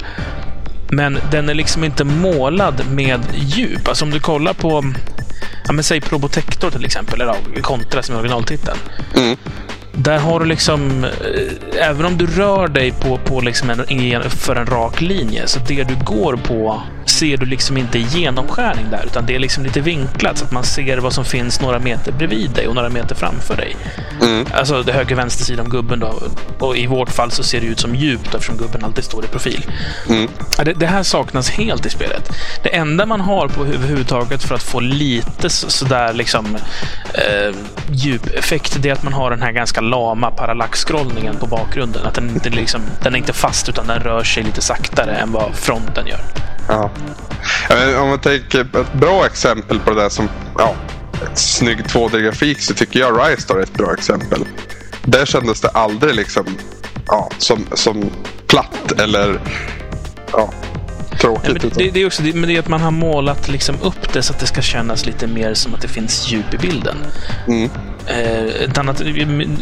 Men 0.89 1.19
den 1.31 1.49
är 1.49 1.53
liksom 1.53 1.83
inte 1.83 2.03
målad 2.03 2.81
med 2.91 3.21
djup. 3.35 3.87
Alltså 3.87 4.05
om 4.05 4.11
du 4.11 4.19
kollar 4.19 4.53
på, 4.53 4.93
ja, 5.65 5.73
men 5.73 5.83
säg 5.83 6.01
Probotector 6.01 6.71
till 6.71 6.85
exempel, 6.85 7.21
eller 7.21 7.61
Contra 7.61 8.03
som 8.03 8.15
är 8.15 8.19
originaltiteln. 8.19 8.77
Mm. 9.15 9.37
Där 9.97 10.19
har 10.19 10.39
du 10.39 10.45
liksom, 10.45 11.03
eh, 11.03 11.89
även 11.89 12.05
om 12.05 12.17
du 12.17 12.27
rör 12.27 12.67
dig 12.67 12.91
på, 12.91 13.17
på 13.17 13.41
liksom 13.41 13.69
en, 13.69 14.29
för 14.29 14.55
en 14.55 14.65
rak 14.65 15.01
linje, 15.01 15.47
så 15.47 15.59
det 15.67 15.83
du 15.83 15.95
går 16.05 16.35
på 16.35 16.81
ser 17.09 17.37
du 17.37 17.45
liksom 17.45 17.77
inte 17.77 17.99
genomskärning 17.99 18.85
där, 18.91 19.03
utan 19.05 19.25
det 19.25 19.35
är 19.35 19.39
liksom 19.39 19.63
lite 19.63 19.81
vinklat 19.81 20.37
så 20.37 20.45
att 20.45 20.51
man 20.51 20.63
ser 20.63 20.97
vad 20.97 21.13
som 21.13 21.25
finns 21.25 21.61
några 21.61 21.79
meter 21.79 22.11
bredvid 22.11 22.51
dig 22.51 22.67
och 22.67 22.75
några 22.75 22.89
meter 22.89 23.15
framför 23.15 23.55
dig. 23.55 23.77
Mm. 24.21 24.45
Alltså 24.53 24.83
det 24.83 24.93
höger 24.93 25.15
vänster 25.15 25.45
sida 25.45 25.61
om 25.63 25.69
gubben 25.69 25.99
då. 25.99 26.19
Och 26.59 26.77
i 26.77 26.87
vårt 26.87 27.09
fall 27.09 27.31
så 27.31 27.43
ser 27.43 27.61
det 27.61 27.67
ut 27.67 27.79
som 27.79 27.95
djupt 27.95 28.35
eftersom 28.35 28.57
gubben 28.57 28.83
alltid 28.83 29.03
står 29.03 29.25
i 29.25 29.27
profil. 29.27 29.65
Mm. 30.09 30.27
Det, 30.63 30.73
det, 30.73 30.87
här 30.87 31.03
saknas 31.03 31.49
helt 31.49 31.85
i 31.85 31.89
spelet. 31.89 32.31
Det 32.63 32.75
enda 32.75 33.05
man 33.05 33.21
har 33.21 33.47
på 33.47 33.65
överhuvudtaget 33.65 34.43
för 34.43 34.55
att 34.55 34.63
få 34.63 34.79
lite 34.79 35.49
sådär 35.49 36.13
liksom 36.13 36.55
eh, 37.13 37.55
djupeffekt, 37.91 38.77
det 38.81 38.89
är 38.89 38.93
att 38.93 39.03
man 39.03 39.13
har 39.13 39.29
den 39.29 39.41
här 39.41 39.51
ganska 39.51 39.81
lama 39.81 40.31
parallax-scrollningen 40.31 41.35
på 41.39 41.47
bakgrunden. 41.47 42.05
Att 42.05 42.13
den 42.13 42.29
inte 42.29 42.49
liksom, 42.49 42.81
den 43.03 43.13
är 43.13 43.17
inte 43.17 43.33
fast 43.33 43.69
utan 43.69 43.87
den 43.87 43.99
rör 43.99 44.23
sig 44.23 44.43
lite 44.43 44.61
saktare 44.61 45.15
än 45.15 45.31
vad 45.31 45.55
fronten 45.55 46.07
gör. 46.07 46.46
Ja. 46.67 46.89
Om 48.01 48.09
man 48.09 48.19
tänker 48.19 48.61
ett 48.61 48.93
bra 48.93 49.25
exempel 49.25 49.79
på 49.79 49.89
det 49.89 50.01
där 50.01 50.09
som 50.09 50.29
ja, 50.57 50.75
ett 51.13 51.37
snygg 51.37 51.79
2D-grafik 51.79 52.61
så 52.61 52.73
tycker 52.73 52.99
jag 52.99 53.19
Rise 53.19 53.53
är 53.53 53.59
ett 53.59 53.73
bra 53.73 53.93
exempel. 53.93 54.45
Där 55.03 55.25
kändes 55.25 55.61
det 55.61 55.69
aldrig 55.69 56.15
liksom 56.15 56.45
ja, 57.07 57.29
som, 57.37 57.65
som 57.73 58.09
platt 58.47 58.91
eller 58.99 59.39
ja, 60.31 60.53
tråkigt. 61.19 61.63
Ja, 61.63 61.69
det, 61.75 61.89
det, 61.89 62.01
är 62.01 62.05
också 62.05 62.23
det, 62.23 62.33
men 62.33 62.49
det 62.49 62.55
är 62.55 62.59
att 62.59 62.67
man 62.67 62.81
har 62.81 62.91
målat 62.91 63.49
liksom 63.49 63.75
upp 63.81 64.13
det 64.13 64.21
så 64.21 64.33
att 64.33 64.39
det 64.39 64.47
ska 64.47 64.61
kännas 64.61 65.05
lite 65.05 65.27
mer 65.27 65.53
som 65.53 65.73
att 65.73 65.81
det 65.81 65.87
finns 65.87 66.27
djup 66.31 66.53
i 66.53 66.57
bilden. 66.57 66.97
Mm. 67.47 67.69
Eh, 68.09 68.63
ett 68.63 68.77
annat, 68.77 69.01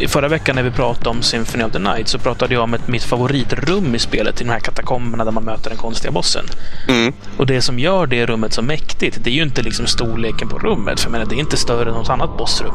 förra 0.07 0.27
veckan 0.27 0.55
när 0.55 0.63
vi 0.63 0.71
pratade 0.71 1.09
om 1.09 1.21
Symphony 1.21 1.63
of 1.63 1.71
the 1.71 1.79
Night 1.79 2.07
så 2.07 2.19
pratade 2.19 2.53
jag 2.53 2.63
om 2.63 2.73
ett, 2.73 2.87
mitt 2.87 3.03
favoritrum 3.03 3.95
i 3.95 3.99
spelet, 3.99 4.41
i 4.41 4.43
de 4.43 4.49
här 4.49 4.59
katakomberna 4.59 5.25
där 5.25 5.31
man 5.31 5.43
möter 5.43 5.69
den 5.69 5.77
konstiga 5.79 6.11
bossen. 6.11 6.45
Mm. 6.87 7.13
Och 7.37 7.45
det 7.45 7.61
som 7.61 7.79
gör 7.79 8.07
det 8.07 8.25
rummet 8.25 8.53
så 8.53 8.61
mäktigt, 8.61 9.17
det 9.23 9.29
är 9.29 9.33
ju 9.33 9.43
inte 9.43 9.61
liksom 9.61 9.87
storleken 9.87 10.49
på 10.49 10.57
rummet. 10.57 10.99
För 10.99 11.07
jag 11.07 11.11
menar, 11.11 11.25
det 11.25 11.35
är 11.35 11.39
inte 11.39 11.57
större 11.57 11.89
än 11.89 11.95
något 11.95 12.09
annat 12.09 12.37
bossrum. 12.37 12.73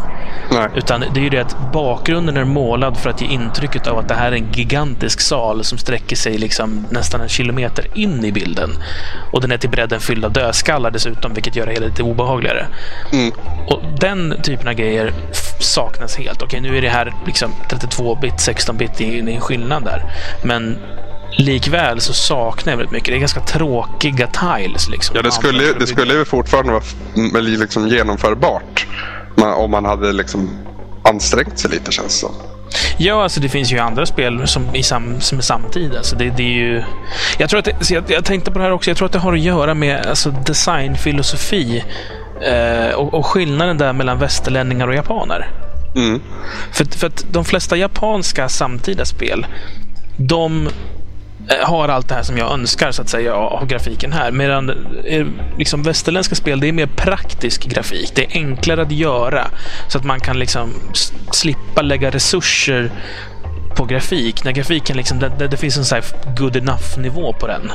Nej. 0.50 0.68
Utan 0.76 1.00
det 1.00 1.20
är 1.20 1.24
ju 1.24 1.30
det 1.30 1.40
att 1.40 1.72
bakgrunden 1.72 2.36
är 2.36 2.44
målad 2.44 2.96
för 2.96 3.10
att 3.10 3.20
ge 3.20 3.26
intrycket 3.26 3.86
av 3.86 3.98
att 3.98 4.08
det 4.08 4.14
här 4.14 4.32
är 4.32 4.36
en 4.36 4.52
gigantisk 4.52 5.20
sal 5.20 5.64
som 5.64 5.78
sträcker 5.78 6.16
sig 6.16 6.38
liksom 6.38 6.86
nästan 6.90 7.20
en 7.20 7.28
kilometer 7.28 7.86
in 7.94 8.24
i 8.24 8.32
bilden. 8.32 8.70
Och 9.32 9.40
den 9.40 9.52
är 9.52 9.58
till 9.58 9.70
bredden 9.70 10.00
fylld 10.00 10.24
av 10.24 10.32
dödskallar 10.32 10.90
dessutom, 10.90 11.34
vilket 11.34 11.56
gör 11.56 11.66
det 11.66 11.72
hela 11.72 11.86
lite 11.86 12.02
obehagligare. 12.02 12.66
Mm. 13.12 13.32
Och 13.66 13.82
den 14.00 14.42
typen 14.42 14.68
av 14.68 14.74
grejer 14.74 15.12
saknas 15.62 16.16
helt. 16.16 16.42
Okej, 16.42 16.60
nu 16.60 16.78
är 16.78 16.82
det 16.82 16.88
här 16.88 17.14
liksom 17.26 17.52
32-bit, 17.68 18.34
16-bit, 18.34 18.90
det 18.96 19.18
är 19.18 19.28
en 19.28 19.40
skillnad 19.40 19.84
där. 19.84 20.04
Men 20.44 20.78
likväl 21.38 22.00
så 22.00 22.12
saknar 22.12 22.72
jag 22.72 22.76
väldigt 22.76 22.92
mycket. 22.92 23.08
Det 23.08 23.16
är 23.16 23.20
ganska 23.20 23.40
tråkiga 23.40 24.26
tiles. 24.26 24.88
Liksom. 24.88 25.16
Ja, 25.16 25.22
det 25.22 25.32
skulle, 25.32 25.72
det 25.72 25.86
skulle 25.86 26.14
ju 26.14 26.24
fortfarande 26.24 26.72
vara 26.72 27.40
liksom 27.40 27.88
genomförbart. 27.88 28.86
Om 29.56 29.70
man 29.70 29.84
hade 29.84 30.12
liksom 30.12 30.50
ansträngt 31.02 31.58
sig 31.58 31.70
lite 31.70 31.92
känns 31.92 32.06
det 32.06 32.26
som. 32.26 32.34
Ja, 32.96 33.22
alltså 33.22 33.40
det 33.40 33.48
finns 33.48 33.72
ju 33.72 33.78
andra 33.78 34.06
spel 34.06 34.48
som, 34.48 34.74
i 34.74 34.82
sam, 34.82 35.20
som 35.20 35.38
är 35.38 35.42
samtida. 35.42 35.98
Alltså 35.98 36.16
det, 36.16 36.30
det 36.36 36.42
är 36.42 36.54
ju... 36.54 36.82
Jag, 37.38 37.50
tror 37.50 37.58
att 37.58 37.64
det, 37.64 37.90
jag, 37.90 38.04
jag 38.08 38.24
tänkte 38.24 38.50
på 38.50 38.58
det 38.58 38.64
här 38.64 38.72
också. 38.72 38.90
Jag 38.90 38.96
tror 38.96 39.06
att 39.06 39.12
det 39.12 39.18
har 39.18 39.32
att 39.32 39.40
göra 39.40 39.74
med 39.74 40.06
alltså, 40.06 40.30
designfilosofi 40.30 41.84
eh, 42.40 42.94
och, 42.94 43.14
och 43.14 43.26
skillnaden 43.26 43.78
där 43.78 43.92
mellan 43.92 44.18
västerlänningar 44.18 44.88
och 44.88 44.94
japaner. 44.94 45.50
Mm. 45.96 46.20
För, 46.72 46.84
för 46.84 47.06
att 47.06 47.26
de 47.30 47.44
flesta 47.44 47.76
japanska 47.76 48.48
samtida 48.48 49.04
spel, 49.04 49.46
de 50.16 50.68
eh, 51.48 51.68
har 51.68 51.88
allt 51.88 52.08
det 52.08 52.14
här 52.14 52.22
som 52.22 52.38
jag 52.38 52.52
önskar 52.52 52.90
så 52.92 53.02
att 53.02 53.08
säga 53.08 53.34
av 53.34 53.66
grafiken 53.66 54.12
här. 54.12 54.30
Medan 54.30 54.70
eh, 55.04 55.26
liksom 55.58 55.82
västerländska 55.82 56.34
spel, 56.34 56.60
det 56.60 56.68
är 56.68 56.72
mer 56.72 56.88
praktisk 56.96 57.64
grafik. 57.64 58.12
Det 58.14 58.24
är 58.24 58.30
enklare 58.32 58.82
att 58.82 58.92
göra 58.92 59.46
så 59.88 59.98
att 59.98 60.04
man 60.04 60.20
kan 60.20 60.38
liksom 60.38 60.70
slippa 61.32 61.82
lägga 61.82 62.10
resurser 62.10 62.90
på 63.76 63.84
grafik. 63.84 64.44
När 64.44 64.52
grafiken 64.52 64.96
liksom, 64.96 65.18
det, 65.18 65.32
det, 65.38 65.48
det 65.48 65.56
finns 65.56 65.76
en 65.76 65.84
sån 65.84 65.96
här 65.96 66.36
good 66.36 66.56
enough-nivå 66.56 67.32
på 67.32 67.46
den. 67.46 67.72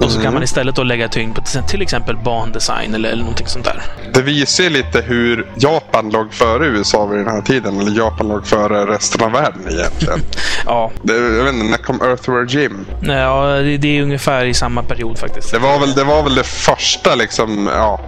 Och 0.00 0.10
så 0.10 0.16
kan 0.16 0.20
Mm. 0.22 0.34
man 0.34 0.42
istället 0.42 0.74
då 0.74 0.82
lägga 0.82 1.08
tyngd 1.08 1.34
på 1.36 1.42
till- 1.42 1.62
till 1.62 1.82
exempel 1.82 2.16
bandesign 2.16 2.94
eller, 2.94 3.08
eller 3.08 3.22
någonting 3.22 3.46
sånt 3.46 3.64
där. 3.64 3.82
Det 4.14 4.22
visar 4.22 4.64
ju 4.64 4.70
lite 4.70 5.00
hur 5.00 5.46
Japan 5.56 6.10
låg 6.10 6.32
före 6.32 6.66
USA 6.66 7.06
vid 7.06 7.18
den 7.18 7.28
här 7.28 7.42
tiden. 7.42 7.80
Eller 7.80 7.98
Japan 7.98 8.28
låg 8.28 8.46
före 8.46 8.86
resten 8.86 9.22
av 9.24 9.32
världen 9.32 9.60
egentligen. 9.70 10.20
Ja, 10.66 10.90
det, 11.02 11.12
jag 11.14 11.44
vet 11.44 11.54
inte, 11.54 11.66
när 11.66 11.76
kom 11.78 12.00
Earthworm 12.02 12.46
Jim? 12.46 12.86
ja 13.02 13.44
det, 13.46 13.76
det 13.76 13.98
är 13.98 14.02
ungefär 14.02 14.44
i 14.44 14.54
samma 14.54 14.82
period 14.82 15.18
faktiskt. 15.18 15.52
Det 15.52 15.58
var 15.58 15.78
väl 15.80 15.94
det, 15.94 16.04
var 16.04 16.22
väl 16.22 16.34
det 16.34 16.44
första 16.46 17.14
liksom, 17.14 17.70
ja, 17.74 18.00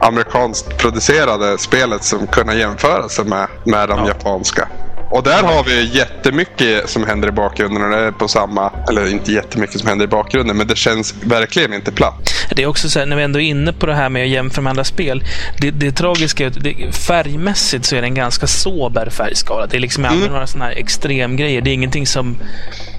amerikanskt 0.00 0.76
producerade 0.78 1.58
spelet 1.58 2.04
som 2.04 2.26
kunde 2.26 2.54
jämföra 2.54 3.08
sig 3.08 3.24
med, 3.24 3.46
med 3.64 3.88
de 3.88 3.98
Ja. 3.98 4.08
japanska. 4.08 4.68
Och 5.12 5.22
där 5.22 5.42
har 5.42 5.64
vi 5.64 5.90
jättemycket 5.92 6.90
som 6.90 7.06
händer 7.06 7.28
i 7.28 7.32
bakgrunden. 7.32 8.14
På 8.14 8.28
samma, 8.28 8.72
eller 8.88 9.10
inte 9.10 9.32
jättemycket 9.32 9.80
som 9.80 9.88
händer 9.88 10.04
i 10.04 10.08
bakgrunden, 10.08 10.56
men 10.56 10.66
det 10.66 10.76
känns 10.76 11.14
verkligen 11.22 11.74
inte 11.74 11.92
platt. 11.92 12.34
Det 12.56 12.62
är 12.62 12.66
också 12.66 12.90
så 12.90 12.98
här, 12.98 13.06
när 13.06 13.16
vi 13.16 13.22
ändå 13.22 13.40
är 13.40 13.44
inne 13.44 13.72
på 13.72 13.86
det 13.86 13.94
här 13.94 14.08
med 14.08 14.22
att 14.22 14.28
jämföra 14.28 14.62
med 14.62 14.70
andra 14.70 14.84
spel. 14.84 15.24
Det, 15.58 15.70
det 15.70 15.92
tragiska 15.92 16.44
är 16.46 16.48
att 16.48 16.94
färgmässigt 16.96 17.84
så 17.84 17.96
är 17.96 18.00
det 18.00 18.06
en 18.06 18.14
ganska 18.14 18.46
sober 18.46 19.10
färgskala. 19.10 19.66
Det 19.66 19.76
är 19.76 19.80
liksom 19.80 20.04
aldrig 20.04 20.22
Mm. 20.22 20.32
några 20.32 20.46
sådana 20.46 20.64
här 20.64 20.72
extremgrejer. 20.76 21.60
Det 21.60 21.70
är 21.70 21.74
ingenting 21.74 22.06
som... 22.06 22.36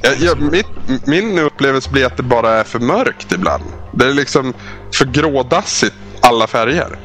Jag, 0.02 0.14
jag, 0.20 0.42
mitt, 0.42 0.68
min 1.08 1.40
upplevelse 1.40 1.90
blir 1.90 2.06
att 2.06 2.18
det 2.18 2.24
bara 2.24 2.50
är 2.52 2.64
för 2.64 2.80
mörkt 2.80 3.32
ibland. 3.32 3.64
Det 3.94 4.06
är 4.06 4.14
liksom 4.14 4.54
för 4.94 5.06
grådassigt 5.06 5.96
alla 6.22 6.48
färger. 6.48 6.98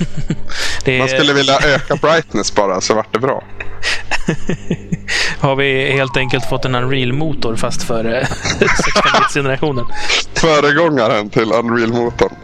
Är, 0.84 0.98
Man 0.98 1.08
skulle 1.08 1.32
vilja 1.32 1.58
öka 1.58 1.96
brightness 1.96 2.54
bara 2.54 2.80
så 2.80 2.94
vart 2.94 3.12
det 3.12 3.18
bra. 3.18 3.44
Har 5.40 5.56
vi 5.56 5.92
helt 5.92 6.16
enkelt 6.16 6.48
fått 6.48 6.64
en 6.64 6.74
Unreal-motor 6.74 7.56
fast 7.56 7.82
för 7.82 8.04
eh, 8.04 8.22
16-bits-generationen. 8.60 9.86
Föregångaren 10.34 11.30
till 11.30 11.52
Unreal-motorn. 11.52 12.34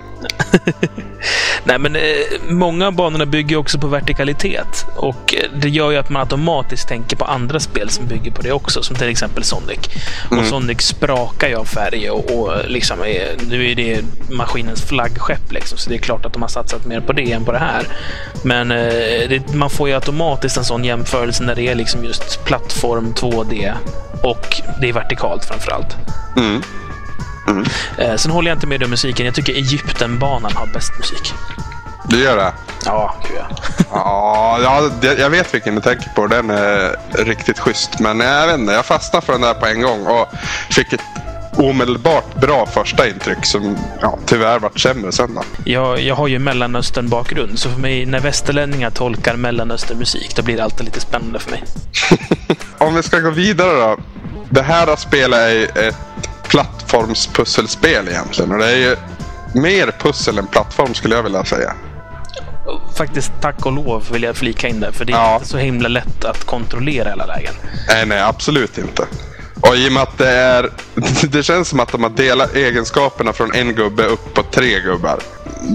Nej, 1.67 1.79
men 1.79 1.97
eh, 1.97 2.03
många 2.49 2.87
av 2.87 2.93
banorna 2.93 3.27
bygger 3.27 3.57
också 3.57 3.79
på 3.79 3.87
vertikalitet. 3.87 4.87
Och 4.97 5.35
eh, 5.35 5.51
det 5.61 5.69
gör 5.69 5.91
ju 5.91 5.97
att 5.97 6.11
man 6.11 6.21
automatiskt 6.21 6.89
tänker 6.89 7.17
på 7.17 7.25
andra 7.25 7.61
spel 7.61 7.91
som 7.91 8.07
bygger 8.07 8.31
på 8.31 8.43
det 8.43 8.53
också. 8.53 8.83
Som 8.83 8.97
till 8.97 9.09
exempel 9.09 9.45
Sonic. 9.45 9.79
Och 10.31 10.47
Sonic 10.47 10.81
sprakar 10.81 11.49
ju 11.49 11.55
av 11.55 11.65
färg 11.65 12.11
och, 12.11 12.31
och 12.31 12.53
liksom 12.69 13.01
är, 13.01 13.49
nu 13.51 13.71
är 13.71 13.75
det 13.75 14.01
maskinens 14.31 14.83
flaggskepp. 14.83 15.53
Liksom, 15.53 15.79
så 15.79 15.91
det 15.91 15.97
är 15.97 15.99
klart 15.99 16.25
att 16.27 16.33
de 16.33 16.43
har 16.43 16.49
satsat 16.49 16.87
mer 16.87 17.01
på 17.01 17.13
det 17.13 17.33
än 17.33 17.45
på 17.45 17.53
det 17.53 17.59
här. 17.59 17.87
Men 18.43 18.71
eh, 18.71 19.29
det, 19.29 19.55
man 19.55 19.71
får 19.71 19.89
ju 19.89 19.95
automatiskt 19.95 20.57
en 20.57 20.65
sån 20.65 20.85
jämförelse 20.85 21.43
när 21.43 21.55
det 21.55 21.69
är 21.69 21.75
liksom 21.75 22.05
just 22.05 22.45
plattform 22.45 23.15
2D 23.17 23.73
och 24.23 24.63
det 24.81 24.89
är 24.89 24.93
vertikalt 24.93 25.45
framför 25.45 25.73
allt. 25.73 25.97
Mm. 26.37 26.63
Eh, 27.99 28.17
sen 28.17 28.31
håller 28.33 28.51
jag 28.51 28.57
inte 28.57 28.67
med 28.67 28.83
om 28.83 28.91
musiken. 28.91 29.27
Jag 29.27 29.35
tycker 29.35 29.53
Egyptenbanan 29.53 30.53
har 30.55 30.67
bäst 30.67 30.93
musik. 30.99 31.35
Det 32.09 32.17
gör 32.17 32.37
det? 32.37 32.53
Ja, 32.85 33.15
gud 33.29 33.39
ja. 33.39 33.57
Ja, 33.91 34.91
jag 35.19 35.31
vet 35.31 35.55
vilken 35.55 35.75
du 35.75 35.81
tänker 35.81 36.09
på. 36.09 36.27
Den 36.27 36.51
är 36.51 36.97
riktigt 37.25 37.59
schysst. 37.59 38.01
Men 38.01 38.21
jag 38.21 38.47
vet 38.47 38.59
inte, 38.59 38.73
jag 38.73 38.87
fastnade 38.87 39.27
för 39.27 39.33
den 39.33 39.43
där 39.43 39.55
på 39.55 39.67
en 39.67 39.83
gång 39.83 40.07
och 40.07 40.29
fick 40.71 40.93
ett 40.93 41.01
omedelbart 41.57 42.35
bra 42.41 42.67
första 42.67 43.09
intryck 43.09 43.47
som 43.47 43.77
ja, 44.01 44.19
tyvärr 44.27 44.59
vart 44.59 44.81
sämre 44.81 45.13
sen 45.13 45.35
då. 45.35 45.43
Jag, 45.65 46.01
jag 46.01 46.15
har 46.15 46.29
ju 46.29 46.39
Mellanöstern-bakgrund, 46.39 47.59
så 47.59 47.71
för 47.71 47.81
mig, 47.81 48.07
när 48.07 48.21
västerlänningar 48.21 48.91
tolkar 48.91 49.37
Mellanöstern-musik, 49.37 50.37
då 50.37 50.43
blir 50.43 50.57
det 50.57 50.65
alltid 50.65 50.85
lite 50.85 51.01
spännande 51.01 51.39
för 51.39 51.51
mig. 51.51 51.65
Om 52.79 52.95
vi 52.95 53.03
ska 53.03 53.21
gå 53.21 53.31
vidare 53.31 53.73
då. 53.73 53.97
Det 54.51 54.63
här 54.63 54.97
spelet 54.97 55.39
är 55.39 55.89
ett 55.89 56.26
plattformspusselspel 56.49 58.09
egentligen. 58.09 58.53
Och 58.53 58.59
det 58.59 58.67
är 58.71 58.77
ju 58.77 58.97
mer 59.55 59.93
pussel 60.01 60.39
än 60.39 60.47
plattform 60.47 60.95
skulle 60.95 61.15
jag 61.15 61.23
vilja 61.23 61.45
säga. 61.45 61.73
Faktiskt, 62.97 63.33
tack 63.41 63.67
och 63.67 63.73
lov 63.73 64.09
vill 64.13 64.23
jag 64.23 64.37
flika 64.37 64.69
in 64.69 64.81
där, 64.81 64.93
för 64.93 65.05
det 65.05 65.13
är 65.13 65.17
Ja. 65.17 65.35
inte 65.35 65.49
så 65.49 65.59
himla 65.59 65.89
lätt 65.89 66.25
att 66.25 66.45
kontrollera 66.45 67.09
hela 67.09 67.27
lägen. 67.27 67.55
Nej, 67.89 68.07
nej, 68.07 68.21
absolut 68.23 68.79
inte. 68.79 69.07
Och 69.61 69.77
i 69.77 69.89
och 69.89 69.93
med 69.93 70.03
att 70.03 70.19
det 70.19 70.31
är... 70.31 70.71
Det 71.29 71.43
känns 71.43 71.69
som 71.69 71.81
att 71.81 71.93
de 71.93 72.03
har 72.03 72.11
delat 72.11 72.55
egenskaperna 72.57 73.33
från 73.33 73.55
en 73.55 73.75
gubbe 73.75 74.05
upp 74.07 74.35
på 74.35 74.43
tre 74.43 74.81
gubbar. 74.81 75.19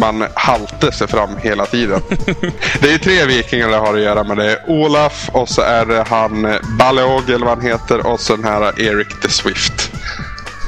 Man 0.02 0.26
haltar 0.34 0.92
sig 0.92 1.08
fram 1.08 1.30
hela 1.42 1.66
tiden. 1.66 2.02
Det 2.80 2.88
är 2.88 2.92
ju 2.92 2.98
tre 2.98 3.26
vikingar 3.26 3.70
det 3.70 3.78
har 3.78 3.94
att 3.94 4.02
göra 4.02 4.24
med. 4.24 4.38
Det 4.38 4.52
är 4.52 4.70
Olaf 4.70 5.30
och 5.34 5.50
så 5.50 5.62
är 5.62 5.86
det 5.86 6.06
han 6.10 6.58
Baleog 6.80 7.30
eller 7.30 7.46
vad 7.46 7.58
han 7.58 7.68
heter 7.68 8.08
och 8.08 8.20
så 8.20 8.36
den 8.36 8.46
här 8.46 8.82
Eric 8.82 9.22
the 9.22 9.30
Swift. 9.30 9.81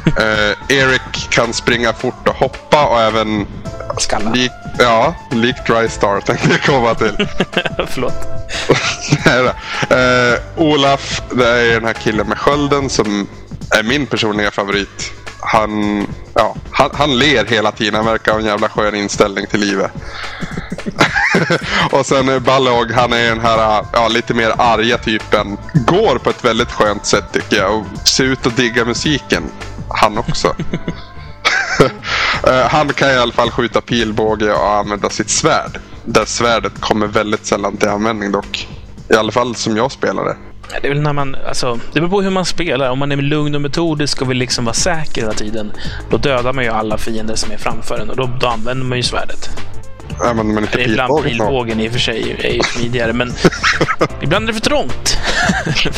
Eh, 0.05 0.77
Eric 0.77 1.29
kan 1.29 1.53
springa 1.53 1.93
fort 1.93 2.27
och 2.27 2.35
hoppa 2.35 2.85
och 2.85 3.01
även... 3.01 3.47
Skalla. 3.97 4.31
Lik, 4.31 4.51
ja, 4.79 5.15
lik 5.31 5.55
Dry 5.67 5.89
Star 5.89 6.19
tänkte 6.19 6.49
jag 6.49 6.61
komma 6.61 6.95
till. 6.95 7.15
Förlåt. 7.87 8.13
Eh, 9.89 10.39
Olaf, 10.55 11.21
det 11.31 11.47
är 11.47 11.73
den 11.73 11.85
här 11.85 11.93
killen 11.93 12.27
med 12.27 12.37
skölden 12.37 12.89
som 12.89 13.27
är 13.79 13.83
min 13.83 14.05
personliga 14.05 14.51
favorit. 14.51 15.11
Han, 15.39 16.07
ja, 16.33 16.55
han, 16.71 16.89
han 16.93 17.19
ler 17.19 17.45
hela 17.45 17.71
tiden. 17.71 17.93
Han 17.93 18.05
verkar 18.05 18.31
ha 18.31 18.39
en 18.39 18.45
jävla 18.45 18.69
skön 18.69 18.95
inställning 18.95 19.47
till 19.47 19.59
livet. 19.59 19.91
och 21.91 22.05
sen 22.05 22.43
Balog, 22.43 22.91
han 22.91 23.13
är 23.13 23.29
den 23.29 23.39
här 23.39 23.85
ja, 23.93 24.07
lite 24.07 24.33
mer 24.33 24.53
arga 24.57 24.97
typen. 24.97 25.57
Går 25.73 26.17
på 26.17 26.29
ett 26.29 26.45
väldigt 26.45 26.71
skönt 26.71 27.05
sätt 27.05 27.25
tycker 27.33 27.57
jag 27.57 27.75
och 27.75 28.07
ser 28.07 28.23
ut 28.23 28.45
att 28.45 28.57
digga 28.57 28.85
musiken. 28.85 29.43
Han 29.89 30.17
också. 30.17 30.55
Eh, 32.47 32.69
han 32.69 32.93
kan 32.93 33.09
i 33.09 33.15
alla 33.15 33.31
fall 33.31 33.51
skjuta 33.51 33.81
pilbåge 33.81 34.53
och 34.53 34.69
använda 34.69 35.09
sitt 35.09 35.29
svärd. 35.29 35.79
Där 36.05 36.25
svärdet 36.25 36.81
kommer 36.81 37.07
väldigt 37.07 37.45
sällan 37.45 37.77
till 37.77 37.89
användning 37.89 38.31
dock. 38.31 38.67
I 39.09 39.15
alla 39.15 39.31
fall 39.31 39.55
som 39.55 39.77
jag 39.77 39.91
spelar 39.91 40.25
det. 40.25 40.35
Det 40.81 40.87
är 40.87 40.89
väl 40.89 41.01
när 41.01 41.13
man, 41.13 41.35
alltså, 41.47 41.79
det 41.93 41.99
beror 41.99 42.09
på 42.09 42.21
hur 42.21 42.29
man 42.29 42.45
spelar. 42.45 42.89
Om 42.89 42.99
man 42.99 43.11
är 43.11 43.15
lugn 43.15 43.55
och 43.55 43.61
metodisk 43.61 44.21
och 44.21 44.29
vill 44.29 44.37
liksom 44.37 44.65
vara 44.65 44.73
säker 44.73 45.21
hela 45.21 45.33
tiden, 45.33 45.71
då 46.09 46.17
dödar 46.17 46.53
man 46.53 46.63
ju 46.63 46.69
alla 46.69 46.97
fiender 46.97 47.35
som 47.35 47.51
är 47.51 47.57
framför 47.57 47.99
en 47.99 48.09
och 48.09 48.15
då, 48.15 48.29
då 48.39 48.47
använder 48.47 48.85
man 48.85 48.97
ju 48.97 49.03
svärdet. 49.03 49.49
Använder 50.19 50.53
man 50.53 50.63
inte 50.63 50.81
Eller 50.81 50.93
ibland 50.93 51.23
pilbågen 51.23 51.31
pilbågen 51.31 51.79
i 51.79 51.87
och 51.87 51.91
för 51.91 51.99
sig 51.99 52.35
är 52.39 52.53
ju 52.53 52.61
smidigare, 52.63 53.13
men 53.13 53.33
ibland 54.21 54.43
är 54.43 54.47
det 54.47 54.53
för 54.53 54.69
trångt. 54.69 55.17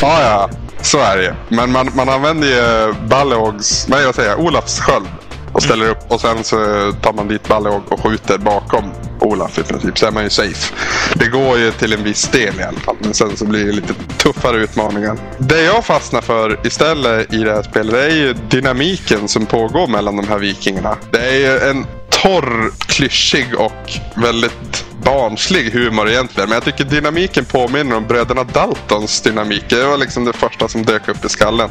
Ja, 0.00 0.22
ja. 0.22 0.50
Så 0.86 0.98
är 0.98 1.16
det 1.16 1.22
ju. 1.22 1.34
Men 1.48 1.72
man, 1.72 1.90
man 1.94 2.08
använder 2.08 2.48
ju 2.48 2.92
Balleogs, 3.08 3.88
nej 3.88 4.06
vad 4.06 4.14
säger 4.14 4.30
jag, 4.30 4.40
Olafs 4.40 4.80
sköld. 4.80 5.06
Och 5.52 5.62
ställer 5.62 5.90
upp 5.90 6.12
och 6.12 6.20
sen 6.20 6.44
så 6.44 6.56
tar 7.02 7.12
man 7.12 7.28
dit 7.28 7.48
Balleog 7.48 7.82
och 7.88 8.00
skjuter 8.00 8.38
bakom 8.38 8.92
Olaf 9.20 9.58
i 9.58 9.62
princip. 9.62 9.98
Så 9.98 10.06
är 10.06 10.10
man 10.10 10.24
ju 10.24 10.30
safe. 10.30 10.74
Det 11.14 11.26
går 11.26 11.58
ju 11.58 11.70
till 11.70 11.92
en 11.92 12.04
viss 12.04 12.28
del 12.28 12.60
i 12.60 12.62
alla 12.62 12.80
fall. 12.80 12.96
Men 13.00 13.14
sen 13.14 13.36
så 13.36 13.44
blir 13.44 13.64
det 13.64 13.72
lite 13.72 13.94
tuffare 14.18 14.56
utmaningar. 14.56 15.18
Det 15.38 15.62
jag 15.62 15.84
fastnar 15.84 16.20
för 16.20 16.66
istället 16.66 17.34
i 17.34 17.38
det 17.38 17.52
här 17.52 17.62
spelet 17.62 17.92
det 17.92 18.04
är 18.04 18.16
ju 18.16 18.32
dynamiken 18.32 19.28
som 19.28 19.46
pågår 19.46 19.86
mellan 19.86 20.16
de 20.16 20.28
här 20.28 20.38
vikingarna. 20.38 20.96
Det 21.10 21.18
är 21.18 21.36
ju 21.36 21.70
en 21.70 21.86
torr, 22.10 22.72
klyschig 22.86 23.54
och 23.58 23.92
väldigt 24.14 24.85
barnslig 25.06 25.70
humor 25.70 26.08
egentligen. 26.08 26.48
Men 26.48 26.56
jag 26.56 26.64
tycker 26.64 26.84
dynamiken 26.84 27.44
påminner 27.44 27.96
om 27.96 28.06
bröderna 28.06 28.44
Daltons 28.44 29.20
dynamik. 29.20 29.64
Det 29.68 29.84
var 29.84 29.96
liksom 29.96 30.24
det 30.24 30.32
första 30.32 30.68
som 30.68 30.84
dök 30.84 31.08
upp 31.08 31.24
i 31.24 31.28
skallen. 31.28 31.70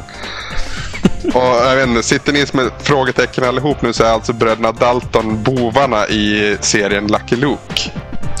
Och 1.34 1.42
jag 1.42 1.76
vet 1.76 1.88
inte, 1.88 2.02
sitter 2.02 2.32
ni 2.32 2.46
som 2.46 2.60
ett 2.60 2.72
frågetecken 2.82 3.44
allihop 3.44 3.82
nu 3.82 3.92
så 3.92 4.04
är 4.04 4.10
alltså 4.10 4.32
bröderna 4.32 4.72
Dalton 4.72 5.42
bovarna 5.42 6.08
i 6.08 6.56
serien 6.60 7.06
Lucky 7.06 7.36
Luke. 7.36 7.90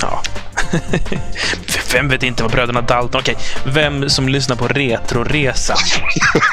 Ja. 0.00 0.22
Vem 1.92 2.08
vet 2.08 2.22
inte 2.22 2.42
vad 2.42 2.52
bröderna 2.52 2.80
Dalton... 2.80 3.20
Okej, 3.20 3.36
vem 3.66 4.08
som 4.08 4.28
lyssnar 4.28 4.56
på 4.56 4.68
Retroresa 4.68 5.76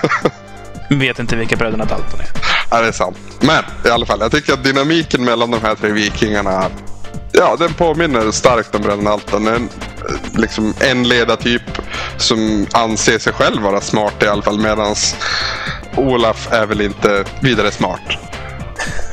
vet 0.89 1.19
inte 1.19 1.35
vilka 1.35 1.55
bröderna 1.55 1.85
Dalton 1.85 2.19
är. 2.19 2.27
Ja, 2.69 2.81
det 2.81 2.87
är 2.87 2.91
sant. 2.91 3.17
Men 3.41 3.63
i 3.85 3.89
alla 3.89 4.05
fall, 4.05 4.19
jag 4.21 4.31
tycker 4.31 4.53
att 4.53 4.63
dynamiken 4.63 5.25
mellan 5.25 5.51
de 5.51 5.61
här 5.61 5.75
tre 5.75 5.91
vikingarna 5.91 6.69
Ja, 7.37 7.55
den 7.59 7.73
påminner 7.73 8.31
starkt 8.31 8.75
om 8.75 8.81
bröderna 8.81 9.09
Dalton. 9.09 9.47
En, 9.47 9.69
liksom 10.33 10.73
en 10.79 11.07
ledartyp 11.07 11.61
som 12.17 12.67
anser 12.71 13.19
sig 13.19 13.33
själv 13.33 13.61
vara 13.61 13.81
smart 13.81 14.23
i 14.23 14.27
alla 14.27 14.41
fall. 14.41 14.59
Medan 14.59 14.95
Olaf 15.95 16.47
är 16.51 16.65
väl 16.65 16.81
inte 16.81 17.25
vidare 17.39 17.71
smart. 17.71 18.01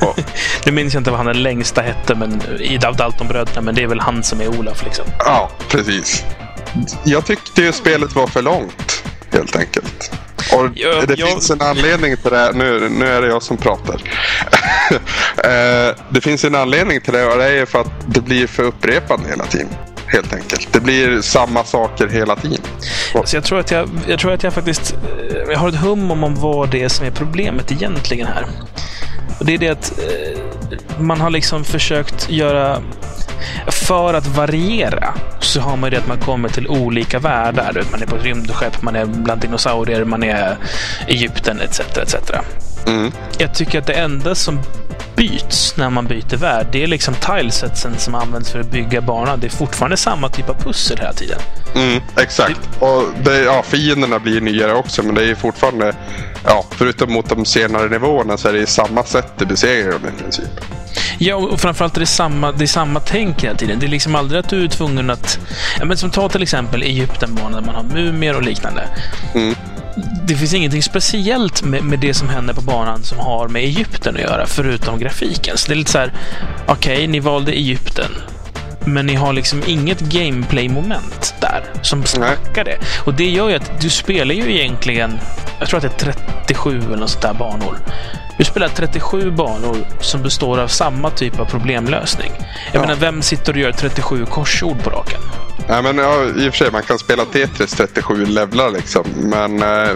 Och. 0.01 0.19
nu 0.65 0.71
minns 0.71 0.93
jag 0.93 1.01
inte 1.01 1.11
vad 1.11 1.19
han 1.19 1.25
den 1.25 1.43
längsta 1.43 1.81
hette 1.81 2.15
men, 2.15 2.41
i 2.59 2.77
Daltonbröderna, 2.77 3.61
men 3.61 3.75
det 3.75 3.83
är 3.83 3.87
väl 3.87 3.99
han 3.99 4.23
som 4.23 4.41
är 4.41 4.59
Olaf. 4.59 4.83
Liksom. 4.83 5.05
Ja, 5.19 5.49
precis. 5.69 6.23
Jag 7.03 7.25
tyckte 7.25 7.61
ju 7.61 7.71
spelet 7.71 8.15
var 8.15 8.27
för 8.27 8.41
långt, 8.41 9.03
helt 9.31 9.55
enkelt. 9.55 10.11
Och 10.55 10.69
jag, 10.75 11.07
det 11.07 11.19
jag... 11.19 11.29
finns 11.29 11.49
en 11.49 11.61
anledning 11.61 12.17
till 12.17 12.31
det. 12.31 12.51
Nu, 12.55 12.89
nu 12.89 13.07
är 13.07 13.21
det 13.21 13.27
jag 13.27 13.43
som 13.43 13.57
pratar. 13.57 14.01
Eh, 15.43 15.95
det 16.09 16.21
finns 16.21 16.43
en 16.43 16.55
anledning 16.55 17.01
till 17.01 17.13
det 17.13 17.25
och 17.25 17.37
det 17.37 17.45
är 17.45 17.65
för 17.65 17.81
att 17.81 17.91
det 18.05 18.21
blir 18.21 18.47
för 18.47 18.63
upprepande 18.63 19.29
hela 19.29 19.45
tiden. 19.45 19.67
Helt 20.05 20.33
enkelt. 20.33 20.73
Det 20.73 20.79
blir 20.79 21.21
samma 21.21 21.63
saker 21.63 22.07
hela 22.07 22.35
tiden. 22.35 22.61
Så 23.25 23.35
jag, 23.35 23.43
tror 23.43 23.59
att 23.59 23.71
jag, 23.71 23.89
jag 24.07 24.19
tror 24.19 24.33
att 24.33 24.43
jag 24.43 24.53
faktiskt 24.53 24.93
eh, 24.93 25.51
jag 25.51 25.59
har 25.59 25.69
ett 25.69 25.75
hum 25.75 26.11
om 26.11 26.35
vad 26.35 26.69
det 26.69 26.83
är 26.83 26.89
som 26.89 27.05
är 27.05 27.11
problemet 27.11 27.71
egentligen 27.71 28.27
här. 28.27 28.45
Och 29.39 29.45
Det 29.45 29.53
är 29.53 29.57
det 29.57 29.69
att 29.69 29.99
eh, 29.99 30.99
man 30.99 31.21
har 31.21 31.29
liksom 31.29 31.63
försökt 31.63 32.29
göra 32.29 32.81
för 33.67 34.13
att 34.13 34.27
variera 34.27 35.13
så 35.39 35.61
har 35.61 35.77
man 35.77 35.91
det 35.91 35.97
att 35.97 36.07
man 36.07 36.17
kommer 36.17 36.49
till 36.49 36.67
olika 36.67 37.19
världar. 37.19 37.83
Man 37.91 38.01
är 38.01 38.05
på 38.05 38.15
ett 38.15 38.23
rymdskepp, 38.23 38.81
man 38.81 38.95
är 38.95 39.05
bland 39.05 39.41
dinosaurier, 39.41 40.05
man 40.05 40.23
är 40.23 40.57
Egypten 41.07 41.59
etc. 41.59 41.79
etc. 41.79 42.15
Mm. 42.87 43.11
Jag 43.37 43.55
tycker 43.55 43.79
att 43.79 43.87
det 43.87 43.93
enda 43.93 44.35
som 44.35 44.59
byts 45.15 45.77
när 45.77 45.89
man 45.89 46.07
byter 46.07 46.37
värld, 46.37 46.67
det 46.71 46.83
är 46.83 46.87
liksom 46.87 47.13
tilesetsen 47.13 47.97
som 47.97 48.15
används 48.15 48.51
för 48.51 48.59
att 48.59 48.71
bygga 48.71 49.01
banan. 49.01 49.39
Det 49.39 49.47
är 49.47 49.51
fortfarande 49.51 49.97
samma 49.97 50.29
typ 50.29 50.49
av 50.49 50.53
pussel 50.53 50.97
hela 50.97 51.13
tiden. 51.13 51.39
Mm, 51.75 52.01
exakt. 52.17 52.59
Det... 52.79 52.85
Och 52.85 53.03
det, 53.23 53.43
ja, 53.43 53.63
fienderna 53.63 54.19
blir 54.19 54.41
nyare 54.41 54.73
också, 54.73 55.03
men 55.03 55.15
det 55.15 55.23
är 55.23 55.35
fortfarande, 55.35 55.93
ja, 56.45 56.65
förutom 56.71 57.13
mot 57.13 57.29
de 57.29 57.45
senare 57.45 57.89
nivåerna, 57.89 58.37
så 58.37 58.47
är 58.47 58.53
det 58.53 58.67
samma 58.67 59.03
sätt 59.03 59.33
du 59.37 59.45
besegrar 59.45 59.91
dem 59.91 60.01
i 60.17 60.21
princip. 60.21 60.49
Ja, 61.17 61.35
och 61.35 61.59
framförallt 61.59 61.95
är 61.95 61.99
det 61.99 62.05
samma, 62.05 62.51
det 62.51 62.63
är 62.63 62.67
samma 62.67 62.99
tänk 62.99 63.43
hela 63.43 63.55
tiden. 63.55 63.79
Det 63.79 63.85
är 63.85 63.89
liksom 63.89 64.15
aldrig 64.15 64.39
att 64.39 64.49
du 64.49 64.63
är 64.63 64.67
tvungen 64.67 65.09
att... 65.09 65.39
Ja, 65.79 65.85
men 65.85 65.97
som 65.97 66.11
ta 66.11 66.29
till 66.29 66.43
exempel 66.43 66.83
Egyptenbanan 66.83 67.51
där 67.51 67.61
man 67.61 67.75
har 67.75 67.83
mumier 67.83 68.35
och 68.35 68.43
liknande. 68.43 68.87
Mm. 69.35 69.55
Det 70.27 70.35
finns 70.35 70.53
ingenting 70.53 70.83
speciellt 70.83 71.63
med, 71.63 71.83
med, 71.83 71.99
det 71.99 72.13
som 72.13 72.29
händer 72.29 72.53
på 72.53 72.61
banan 72.61 73.03
som 73.03 73.19
har 73.19 73.47
med 73.47 73.63
Egypten 73.63 74.15
att 74.15 74.21
göra, 74.21 74.45
förutom 74.45 74.99
grafiken. 74.99 75.57
Så 75.57 75.67
det 75.67 75.73
är 75.73 75.77
lite 75.77 75.91
så 75.91 75.97
här, 75.97 76.13
okej, 76.67 76.95
okay, 76.95 77.07
ni 77.07 77.19
valde 77.19 77.51
Egypten. 77.51 78.11
Men 78.85 79.05
ni 79.05 79.15
har 79.15 79.33
liksom 79.33 79.63
inget 79.67 79.99
gameplay-moment 79.99 81.35
där 81.41 81.63
som 81.81 82.05
snackar 82.05 82.63
det. 82.63 82.77
Och 83.05 83.13
det 83.13 83.29
gör 83.29 83.49
ju 83.49 83.55
att 83.55 83.81
du 83.81 83.89
spelar 83.89 84.35
ju 84.35 84.59
egentligen, 84.59 85.19
jag 85.59 85.67
tror 85.69 85.85
att 85.85 85.99
det 85.99 86.07
är 86.07 86.13
37 86.45 86.77
eller 86.77 86.97
något 86.97 87.09
sånt 87.09 87.21
där 87.21 87.33
banor. 87.33 87.77
Du 88.37 88.45
spelar 88.45 88.67
37 88.67 89.31
banor 89.31 89.77
som 89.99 90.21
består 90.21 90.59
av 90.59 90.67
samma 90.67 91.09
typ 91.09 91.39
av 91.39 91.45
problemlösning. 91.45 92.31
Jag 92.37 92.47
ja. 92.73 92.79
menar, 92.81 92.95
vem 92.95 93.21
sitter 93.21 93.53
och 93.53 93.59
gör 93.59 93.71
37 93.71 94.25
korsord 94.25 94.83
på 94.83 94.89
raken? 94.89 95.21
Nej, 95.69 95.83
men 95.83 95.97
ja, 95.97 96.23
i 96.23 96.49
och 96.49 96.53
för 96.53 96.57
sig, 96.57 96.71
man 96.71 96.83
kan 96.83 96.99
spela 96.99 97.25
Tetris 97.25 97.71
37 97.71 98.25
levlar 98.25 98.71
liksom. 98.71 99.05
Men... 99.15 99.63
Eh... 99.63 99.89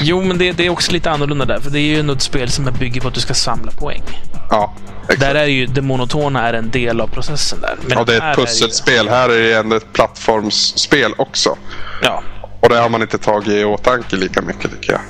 Jo, 0.00 0.22
men 0.22 0.38
det, 0.38 0.52
det, 0.52 0.66
är 0.66 0.70
också 0.70 0.92
lite 0.92 1.10
annorlunda 1.10 1.44
där. 1.44 1.60
För 1.60 1.70
det 1.70 1.78
är 1.78 2.02
ju 2.02 2.12
ett 2.12 2.22
spel 2.22 2.50
som 2.50 2.64
bygger 2.78 3.00
på 3.00 3.08
att 3.08 3.14
du 3.14 3.20
ska 3.20 3.34
samla 3.34 3.72
poäng. 3.72 4.02
Ja, 4.50 4.74
exakt. 5.02 5.20
Där 5.20 5.34
är 5.34 5.46
ju 5.46 5.66
det 5.66 5.82
monotona 5.82 6.48
är 6.48 6.52
en 6.54 6.70
del 6.70 7.00
av 7.00 7.06
processen 7.06 7.60
där. 7.60 7.76
Men 7.82 7.98
ja, 7.98 8.04
det 8.04 8.16
är 8.16 8.30
ett 8.30 8.36
pusselspel. 8.36 8.98
Är 8.98 9.02
ju... 9.02 9.10
Här 9.10 9.28
är 9.28 9.42
det 9.42 9.54
ändå 9.54 9.76
ett 9.76 9.92
plattformsspel 9.92 11.14
också. 11.16 11.56
Ja. 12.02 12.22
Och 12.60 12.68
det 12.68 12.76
har 12.76 12.88
man 12.88 13.02
inte 13.02 13.18
tagit 13.18 13.48
i 13.48 13.64
åtanke 13.64 14.16
lika 14.16 14.42
mycket 14.42 14.70
tycker 14.70 14.92
jag. 14.92 15.00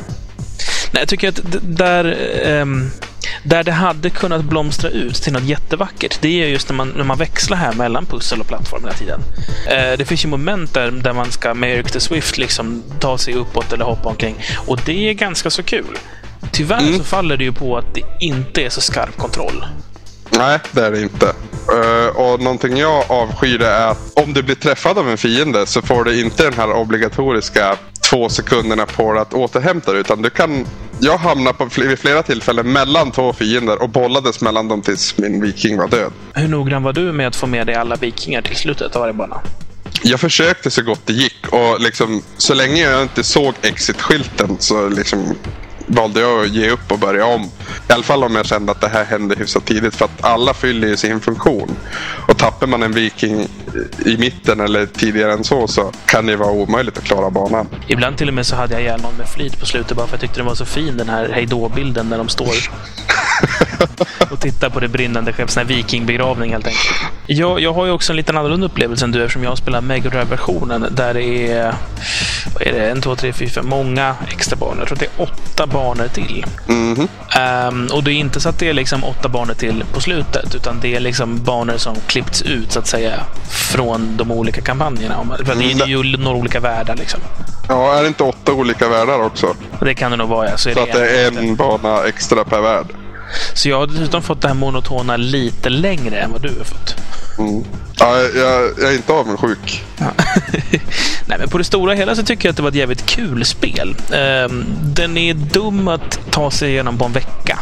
Nej, 0.92 1.00
jag 1.00 1.08
tycker 1.08 1.28
att 1.28 1.40
där, 1.62 2.16
um, 2.60 2.90
där 3.42 3.64
det 3.64 3.72
hade 3.72 4.10
kunnat 4.10 4.44
blomstra 4.44 4.90
ut 4.90 5.14
till 5.14 5.32
något 5.32 5.42
jättevackert, 5.42 6.18
det 6.20 6.42
är 6.42 6.46
just 6.46 6.68
när 6.68 6.76
man, 6.76 6.88
när 6.88 7.04
man 7.04 7.18
växlar 7.18 7.56
här 7.56 7.72
mellan 7.72 8.06
pussel 8.06 8.40
och 8.40 8.46
plattform 8.46 8.82
hela 8.82 8.94
tiden. 8.94 9.20
Uh, 9.20 9.98
det 9.98 10.04
finns 10.04 10.24
ju 10.24 10.28
moment 10.28 10.74
där, 10.74 10.90
där 10.90 11.12
man 11.12 11.32
ska 11.32 11.54
med 11.54 11.70
Eric 11.70 11.92
the 11.92 12.00
Swift 12.00 12.38
liksom 12.38 12.82
ta 13.00 13.18
sig 13.18 13.34
uppåt 13.34 13.72
eller 13.72 13.84
hoppa 13.84 14.08
omkring. 14.08 14.36
Och 14.66 14.80
det 14.84 15.08
är 15.08 15.12
ganska 15.12 15.50
så 15.50 15.62
kul. 15.62 15.98
Tyvärr 16.52 16.78
mm. 16.78 16.98
så 16.98 17.04
faller 17.04 17.36
det 17.36 17.44
ju 17.44 17.52
på 17.52 17.78
att 17.78 17.94
det 17.94 18.02
inte 18.20 18.62
är 18.62 18.70
så 18.70 18.80
skarp 18.80 19.16
kontroll. 19.16 19.64
Nej, 20.38 20.58
det 20.72 20.80
är 20.80 20.90
det 20.90 21.02
inte. 21.02 21.26
Uh, 21.26 22.16
och 22.16 22.40
någonting 22.40 22.76
jag 22.76 23.04
avskyr 23.08 23.62
är 23.62 23.86
att 23.86 24.12
om 24.14 24.32
du 24.32 24.42
blir 24.42 24.54
träffad 24.54 24.98
av 24.98 25.10
en 25.10 25.18
fiende 25.18 25.66
så 25.66 25.82
får 25.82 26.04
du 26.04 26.20
inte 26.20 26.42
den 26.42 26.52
här 26.52 26.72
obligatoriska 26.72 27.76
två 28.10 28.28
sekunderna 28.28 28.86
på 28.86 29.12
dig 29.12 29.22
att 29.22 29.34
återhämta 29.34 29.92
dig. 29.92 30.00
Utan 30.00 30.22
du 30.22 30.30
kan... 30.30 30.66
Jag 31.00 31.18
hamnade 31.18 31.58
på 31.58 31.68
vid 31.76 31.98
flera 31.98 32.22
tillfällen 32.22 32.72
mellan 32.72 33.10
två 33.10 33.32
fiender 33.32 33.82
och 33.82 33.88
bollades 33.88 34.40
mellan 34.40 34.68
dem 34.68 34.82
tills 34.82 35.18
min 35.18 35.40
viking 35.42 35.76
var 35.76 35.88
död. 35.88 36.12
Hur 36.34 36.48
noggrann 36.48 36.82
var 36.82 36.92
du 36.92 37.12
med 37.12 37.26
att 37.26 37.36
få 37.36 37.46
med 37.46 37.66
dig 37.66 37.74
alla 37.74 37.96
vikingar 37.96 38.42
till 38.42 38.56
slutet 38.56 38.96
av 38.96 39.00
varje 39.00 39.14
bana? 39.14 39.40
Jag 40.02 40.20
försökte 40.20 40.70
så 40.70 40.82
gott 40.82 41.00
det 41.04 41.12
gick 41.12 41.48
och 41.48 41.80
liksom, 41.80 42.22
så 42.36 42.54
länge 42.54 42.82
jag 42.82 43.02
inte 43.02 43.24
såg 43.24 43.54
exit-skylten 43.62 44.56
så 44.58 44.88
liksom 44.88 45.34
valde 45.86 46.20
jag 46.20 46.44
att 46.44 46.50
ge 46.50 46.70
upp 46.70 46.92
och 46.92 46.98
börja 46.98 47.26
om. 47.26 47.42
I 47.88 47.92
alla 47.92 48.02
fall 48.02 48.24
om 48.24 48.34
jag 48.34 48.46
kände 48.46 48.72
att 48.72 48.80
det 48.80 48.88
här 48.88 49.04
hände 49.04 49.34
hyfsat 49.38 49.64
tidigt. 49.64 49.94
För 49.94 50.04
att 50.04 50.24
alla 50.24 50.54
fyller 50.54 50.88
ju 50.88 50.96
sin 50.96 51.20
funktion. 51.20 51.76
Och 52.28 52.38
tappar 52.38 52.66
man 52.66 52.82
en 52.82 52.92
viking 52.92 53.48
i 54.06 54.16
mitten 54.16 54.60
eller 54.60 54.86
tidigare 54.86 55.32
än 55.32 55.44
så 55.44 55.68
så 55.68 55.92
kan 56.06 56.26
det 56.26 56.36
vara 56.36 56.50
omöjligt 56.50 56.98
att 56.98 57.04
klara 57.04 57.30
banan. 57.30 57.68
Ibland 57.86 58.16
till 58.16 58.28
och 58.28 58.34
med 58.34 58.46
så 58.46 58.56
hade 58.56 58.74
jag 58.74 58.82
ihjäl 58.82 59.00
någon 59.02 59.14
med 59.16 59.28
flit 59.28 59.60
på 59.60 59.66
slutet 59.66 59.96
bara 59.96 60.06
för 60.06 60.16
att 60.16 60.22
jag 60.22 60.28
tyckte 60.28 60.40
den 60.40 60.46
var 60.46 60.54
så 60.54 60.66
fin 60.66 60.96
den 60.96 61.08
här 61.08 61.28
hejdå-bilden 61.28 62.08
när 62.08 62.18
de 62.18 62.28
står 62.28 62.54
och 64.30 64.40
tittar 64.40 64.70
på 64.70 64.80
det 64.80 64.88
brinnande 64.88 65.32
skeppet. 65.32 65.56
En 65.56 65.66
vikingbegravning 65.66 66.52
helt 66.52 66.66
enkelt. 66.66 66.94
Jag, 67.26 67.60
jag 67.60 67.72
har 67.72 67.86
ju 67.86 67.92
också 67.92 68.12
en 68.12 68.16
liten 68.16 68.36
annorlunda 68.36 68.66
upplevelse 68.66 69.04
än 69.04 69.12
du 69.12 69.22
eftersom 69.22 69.44
jag 69.44 69.58
spelar 69.58 69.80
Mega 69.80 70.10
Drive-versionen 70.10 70.86
där 70.90 71.14
det 71.14 71.52
är, 71.52 71.74
vad 72.54 72.66
är 72.66 72.72
det, 72.72 72.90
en, 72.90 73.00
två, 73.00 73.16
tre, 73.16 73.32
fyra, 73.32 73.50
fem, 73.50 73.66
många 73.68 74.16
extra 74.28 74.56
banor. 74.56 74.78
Jag 74.78 74.86
tror 74.86 74.96
att 74.96 75.00
det 75.00 75.22
är 75.22 75.22
åtta 75.22 75.66
banor 75.66 76.08
till. 76.08 76.46
Mm 76.68 76.94
-hmm. 76.94 77.68
um, 77.68 77.88
och 77.92 78.04
det 78.04 78.10
är 78.10 78.14
inte 78.14 78.40
så 78.40 78.48
att 78.48 78.58
det 78.58 78.68
är 78.68 78.72
liksom 78.72 79.04
åtta 79.04 79.28
banor 79.28 79.54
till 79.54 79.84
på 79.92 80.00
slutet, 80.00 80.54
utan 80.54 80.80
det 80.80 80.96
är 80.96 81.00
liksom 81.00 81.44
banor 81.44 81.76
som 81.76 81.96
klippts 82.06 82.42
ut 82.42 82.72
så 82.72 82.78
att 82.78 82.86
säga 82.86 83.12
från 83.48 84.16
de 84.16 84.30
olika 84.30 84.60
kampanjerna. 84.60 85.14
För 85.44 85.54
det 85.54 85.64
är 85.64 85.86
ju 85.86 86.16
några 86.16 86.36
olika 86.36 86.60
världar 86.60 86.96
liksom. 86.96 87.20
Ja, 87.68 87.94
är 87.94 88.02
det 88.02 88.08
inte 88.08 88.22
åtta 88.22 88.52
olika 88.52 88.88
världar 88.88 89.22
också? 89.22 89.54
Det 89.80 89.94
kan 89.94 90.10
det 90.10 90.16
nog 90.16 90.28
vara, 90.28 90.50
ja. 90.50 90.56
Så, 90.56 90.70
så 90.70 90.74
det 90.74 90.82
att 90.82 90.92
det 90.92 91.20
är 91.20 91.38
en 91.38 91.56
bana 91.56 92.04
extra 92.04 92.44
per 92.44 92.60
värld. 92.60 92.86
Så 93.54 93.68
jag 93.68 93.78
har 93.78 93.86
dessutom 93.86 94.22
fått 94.22 94.40
det 94.40 94.48
här 94.48 94.54
monotona 94.54 95.16
lite 95.16 95.68
längre 95.68 96.16
än 96.16 96.32
vad 96.32 96.42
du 96.42 96.48
har 96.48 96.64
fått. 96.64 96.96
Mm. 97.38 97.64
Ja, 97.98 98.18
jag, 98.18 98.64
jag, 98.78 98.92
är 98.92 98.96
inte 98.96 99.12
avundsjuk. 99.12 99.84
Ja. 99.98 100.06
Nej, 101.26 101.38
men 101.38 101.48
på 101.48 101.58
det 101.58 101.64
stora 101.64 101.94
hela 101.94 102.14
så 102.14 102.22
tycker 102.22 102.48
jag 102.48 102.50
att 102.50 102.56
det 102.56 102.62
var 102.62 102.70
ett 102.70 102.74
jävligt 102.74 103.06
kul 103.06 103.44
spel. 103.44 103.96
Um, 104.10 104.64
den 104.82 105.16
är 105.16 105.34
dum 105.34 105.88
att 105.88 106.18
ta 106.30 106.50
sig 106.50 106.70
igenom 106.70 106.98
på 106.98 107.04
en 107.04 107.12
vecka. 107.12 107.58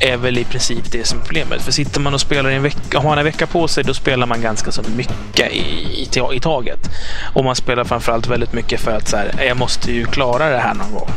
Är 0.00 0.16
väl 0.16 0.38
i 0.38 0.44
princip 0.44 0.92
det 0.92 1.06
som 1.06 1.18
är 1.18 1.24
problemet. 1.24 1.62
För 1.62 1.72
sitter 1.72 2.00
man 2.00 2.14
och 2.14 2.20
spelar 2.20 2.50
en 2.50 2.62
vecka, 2.62 2.98
har 2.98 3.08
man 3.08 3.18
en 3.18 3.24
vecka 3.24 3.46
på 3.46 3.68
sig, 3.68 3.84
då 3.84 3.94
spelar 3.94 4.26
man 4.26 4.40
ganska 4.40 4.72
så 4.72 4.82
mycket 4.96 5.52
i, 5.52 5.58
i, 5.58 6.08
i 6.34 6.40
taget. 6.40 6.90
Och 7.34 7.44
man 7.44 7.56
spelar 7.56 7.84
framförallt 7.84 8.26
väldigt 8.26 8.52
mycket 8.52 8.80
för 8.80 8.90
att 8.90 9.08
så 9.08 9.16
här, 9.16 9.44
jag 9.46 9.56
måste 9.56 9.92
ju 9.92 10.04
klara 10.04 10.50
det 10.50 10.58
här 10.58 10.74
någon 10.74 10.92
gång. 10.92 11.10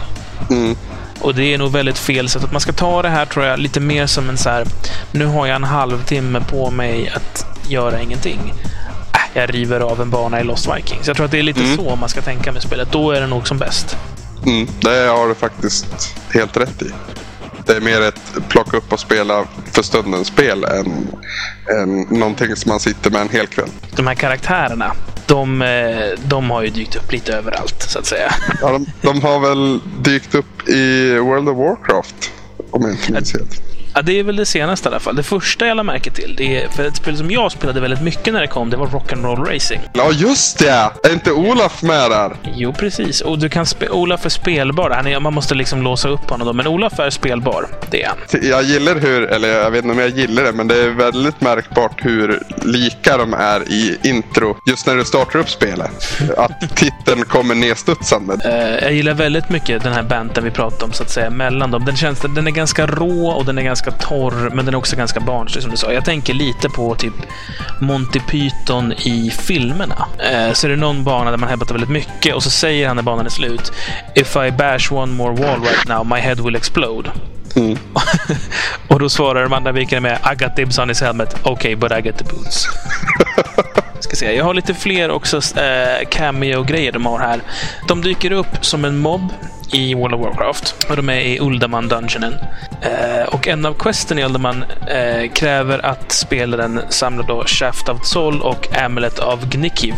Mm. 0.50 0.76
Och 1.22 1.36
det 1.36 1.54
är 1.54 1.58
nog 1.58 1.72
väldigt 1.72 1.98
fel 1.98 2.30
sätt. 2.30 2.44
Att 2.44 2.52
man 2.52 2.62
ska 2.62 2.72
ta 2.72 3.02
det 3.02 3.10
här 3.10 3.26
tror 3.26 3.46
jag 3.46 3.60
lite 3.60 3.80
mer 3.80 4.08
som 4.08 4.30
en 4.30 4.38
så 4.38 4.50
här, 4.50 4.66
nu 5.12 5.26
har 5.26 5.48
jag 5.48 5.56
en 5.56 5.64
halvtimme 5.64 6.42
på 6.50 6.72
mig 6.72 7.14
att 7.16 7.46
göra 7.68 8.02
ingenting. 8.02 8.54
Äh, 9.14 9.42
jag 9.42 9.54
river 9.54 9.80
av 9.80 10.02
en 10.02 10.10
bana 10.10 10.42
i 10.42 10.44
Lost 10.44 10.68
Vikings. 10.76 11.08
Jag 11.08 11.16
tror 11.16 11.26
att 11.26 11.32
det 11.32 11.40
är 11.40 11.44
lite 11.44 11.64
mm. 11.64 11.78
så 11.78 11.96
man 11.96 12.10
ska 12.10 12.22
tänka 12.22 12.52
med 12.52 12.62
spelet. 12.62 12.92
Då 12.92 13.12
är 13.12 13.22
det 13.22 13.28
nog 13.28 13.48
som 13.48 13.58
bäst. 13.58 13.98
Mm, 14.46 14.68
det 14.82 15.08
har 15.08 15.28
du 15.28 15.36
faktiskt 15.36 16.16
helt 16.34 16.58
rätt 16.58 16.82
i. 16.82 16.92
Det 17.66 17.76
är 17.76 17.82
mer 17.82 18.02
ett 18.02 18.50
plocka 18.50 18.78
upp 18.78 18.94
och 18.94 19.00
spela 19.00 19.46
för 19.72 19.82
stundens 19.82 20.28
spel 20.28 20.64
än, 20.64 21.08
än 21.82 22.02
någonting 22.02 22.56
som 22.56 22.70
man 22.70 22.80
sitter 22.80 23.12
med 23.12 23.22
en 23.22 23.30
hel 23.30 23.48
kväll. 23.48 23.70
De 23.96 24.08
här 24.08 24.16
karaktärerna, 24.16 24.96
de, 25.30 25.62
eh, 25.62 26.20
de 26.24 26.50
har 26.50 26.62
ju 26.62 26.70
dykt 26.70 26.96
upp 26.96 27.12
lite 27.12 27.34
överallt 27.34 27.82
så 27.82 28.00
att 28.00 28.06
säga. 28.06 28.34
Ja, 28.62 28.72
de, 28.72 28.86
de 29.02 29.22
har 29.22 29.40
väl 29.40 29.80
dykt 30.02 30.36
upp 30.36 30.70
i 30.70 31.14
World 31.18 31.50
of 31.50 31.58
Warcraft. 31.58 32.32
Om 32.72 32.82
jag 32.82 32.92
inte 32.92 33.12
minns 33.12 33.34
helt. 33.34 33.62
Ja, 33.94 34.02
det 34.02 34.20
är 34.20 34.24
väl 34.24 34.36
det 34.36 34.46
senaste 34.46 34.88
i 34.88 34.92
alla 34.92 35.00
fall. 35.00 35.16
Det 35.16 35.24
första 35.24 35.68
jag 35.68 35.78
lade 35.78 35.88
märke 35.88 36.12
till, 36.12 36.36
det 36.38 36.64
är, 36.64 36.70
för 36.70 36.86
ett 36.86 36.96
spel 36.96 37.18
som 37.18 37.32
jag 37.32 37.52
spelade 37.52 37.80
väldigt 37.80 38.02
mycket 38.02 38.34
när 38.34 38.42
det 38.42 38.48
kom, 38.48 38.70
det 38.70 38.78
var 38.78 38.88
Rock'n'Roll 38.88 39.54
Racing. 39.54 39.82
Ja, 39.94 40.12
just 40.12 40.60
det! 40.60 40.92
Är 41.04 41.14
inte 41.14 41.32
Olaf 41.32 41.82
med 41.82 42.12
där? 42.12 42.36
Jo, 42.56 42.74
precis. 42.74 43.22
Och 43.22 43.40
du 43.40 43.50
kan 43.50 43.66
Olaf 43.90 44.26
är 44.26 44.30
spelbar. 44.30 44.90
Han 44.90 45.08
är, 45.08 45.20
man 45.20 45.34
måste 45.34 45.56
liksom 45.56 45.82
låsa 45.82 46.10
upp 46.10 46.30
honom 46.30 46.48
då, 46.48 46.54
men 46.54 46.68
Olaf 46.68 47.00
är 47.00 47.10
spelbar. 47.10 47.68
Det 47.92 48.04
är 48.04 48.08
han. 48.08 48.18
Jag 48.50 48.64
gillar 48.64 48.96
hur, 48.96 49.24
eller 49.24 49.48
jag 49.48 49.72
vet 49.72 49.84
inte 49.84 49.94
om 49.94 50.00
jag 50.00 50.10
gillar 50.10 50.44
det, 50.44 50.52
men 50.52 50.68
det 50.68 50.84
är 50.84 50.90
väldigt 50.90 51.42
märkbart 51.42 52.06
hur 52.06 52.44
lika 52.66 53.18
de 53.18 53.34
är 53.34 53.72
i 53.72 53.98
intro. 54.04 54.58
Just 54.66 54.88
när 54.88 54.96
du 54.96 55.06
startar 55.06 55.40
upp 55.40 55.50
spelet. 55.50 55.92
Att 56.38 56.76
titeln 56.76 57.26
kommer 57.26 57.56
nedstudsande. 57.56 58.34
Uh, 58.34 58.84
jag 58.84 58.94
gillar 58.94 59.14
väldigt 59.14 59.50
mycket 59.50 59.84
den 59.84 59.94
här 59.94 60.04
banten 60.04 60.44
vi 60.44 60.52
pratade 60.52 60.86
om, 60.86 60.94
så 60.94 61.04
att 61.04 61.10
säga, 61.10 61.30
mellan 61.30 61.72
dem. 61.72 61.86
Den, 61.86 61.96
känns, 61.96 62.20
den 62.20 62.48
är 62.48 62.52
ganska 62.52 62.88
rå 62.88 63.28
och 63.28 63.46
den 63.46 63.58
är 63.58 63.62
ganska 63.62 63.92
torr, 63.92 64.50
men 64.54 64.66
den 64.66 64.74
är 64.74 64.78
också 64.78 64.96
ganska 64.96 65.20
barnslig, 65.20 65.62
som 65.64 65.72
du 65.72 65.78
sa. 65.78 65.94
Jag 65.94 66.06
tänker 66.06 66.34
lite 66.34 66.70
på 66.70 66.96
typ 66.96 67.14
Monty 67.82 68.20
Python 68.20 68.94
i 68.94 69.32
filmerna. 69.40 70.08
Uh, 70.34 70.54
så 70.54 70.68
är 70.68 70.72
det 70.72 70.78
någon 70.78 71.04
bana 71.04 71.32
där 71.32 71.38
man 71.38 71.50
hävdar 71.50 71.66
väldigt 71.66 71.90
mycket 71.90 72.36
och 72.36 72.44
så 72.44 72.50
säger 72.50 72.88
han 72.88 72.96
när 72.96 73.04
banan 73.04 73.26
är 73.26 73.30
slut 73.30 73.72
If 74.16 74.36
I 74.36 74.52
bash 74.52 74.92
one 74.92 75.14
more 75.14 75.36
wall 75.36 75.62
right 75.62 75.88
now, 75.88 76.06
my 76.06 76.20
head 76.20 76.36
will 76.36 76.56
explode. 76.56 77.12
Mm. 77.56 77.78
och 78.88 79.00
då 79.00 79.10
svarar 79.10 79.44
de 79.44 79.54
andra 79.54 79.72
vikarna 79.72 80.02
med 80.02 80.20
I 80.34 80.44
got 80.44 80.56
dibs 80.56 80.80
on 80.80 80.90
his 80.90 81.02
helmet. 81.02 81.48
Okay, 81.48 81.76
but 81.76 81.92
I 81.92 82.02
get 82.02 82.18
the 82.18 82.24
boots. 82.24 82.68
Ska 84.00 84.16
se, 84.16 84.36
jag 84.36 84.46
har 84.46 84.54
lite 84.54 84.74
fler 84.74 85.12
också 85.12 85.38
eh, 85.38 86.08
cameo-grejer 86.10 86.92
de 86.92 87.06
har 87.06 87.20
här. 87.20 87.42
De 87.88 88.02
dyker 88.02 88.32
upp 88.32 88.66
som 88.66 88.86
en 88.86 88.98
mobb 88.98 89.34
i 89.72 89.94
World 89.94 90.14
of 90.14 90.22
Warcraft. 90.22 90.86
Och 90.90 90.96
de 90.96 91.10
är 91.10 91.20
i 91.20 91.40
Uldaman 91.40 91.88
Dungeonen. 91.88 92.34
Eh, 92.82 93.28
och 93.28 93.48
en 93.48 93.66
av 93.66 93.74
questen 93.74 94.20
i 94.20 94.24
Uldaman 94.24 94.64
eh, 94.88 95.32
kräver 95.32 95.86
att 95.86 96.12
spelaren 96.12 96.82
samlar 96.90 97.28
då 97.28 97.44
Shaft 97.46 97.90
of 97.90 98.06
Sol 98.06 98.42
och 98.42 98.78
Amulet 98.78 99.20
av 99.20 99.50
Gnikiv. 99.50 99.96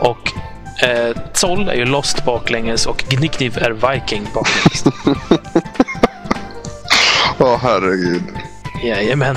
Och 0.00 0.32
eh, 0.82 1.16
Sol 1.32 1.68
är 1.68 1.74
ju 1.74 1.84
Lost 1.84 2.24
baklänges 2.24 2.86
och 2.86 3.04
Gnikiv 3.08 3.58
är 3.58 3.70
Viking 3.70 4.28
baklänges. 4.34 4.84
Åh 7.38 7.58
herregud. 7.62 8.22
Jajamän. 8.82 9.36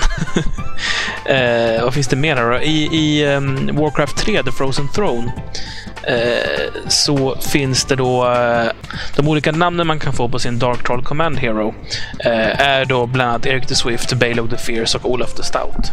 eh, 1.26 1.84
vad 1.84 1.94
finns 1.94 2.08
det 2.08 2.16
mer 2.16 2.36
här 2.36 2.52
då? 2.52 2.60
I, 2.60 2.90
i 2.92 3.26
um, 3.26 3.76
Warcraft 3.76 4.18
3, 4.18 4.44
The 4.44 4.52
Frozen 4.52 4.88
Throne, 4.88 5.32
eh, 6.04 6.88
så 6.88 7.36
finns 7.42 7.86
det 7.86 7.96
då 7.96 8.32
eh, 8.32 8.72
de 9.16 9.28
olika 9.28 9.52
namnen 9.52 9.88
man 9.88 10.00
kan 10.00 10.14
få 10.14 10.30
på 10.30 10.40
sin 10.40 10.60
Dark 10.60 10.84
Troll 10.84 11.04
Command 11.04 11.38
Hero. 11.38 11.76
Eh, 12.20 12.62
är 12.62 12.86
då 12.86 13.06
bland 13.06 13.30
annat 13.30 13.46
Eric 13.46 13.68
the 13.68 13.76
Swift, 13.76 14.14
Balog 14.14 14.50
the 14.50 14.58
Fierce 14.58 14.98
och 14.98 15.12
Olaf 15.12 15.34
the 15.34 15.44
Stout. 15.44 15.92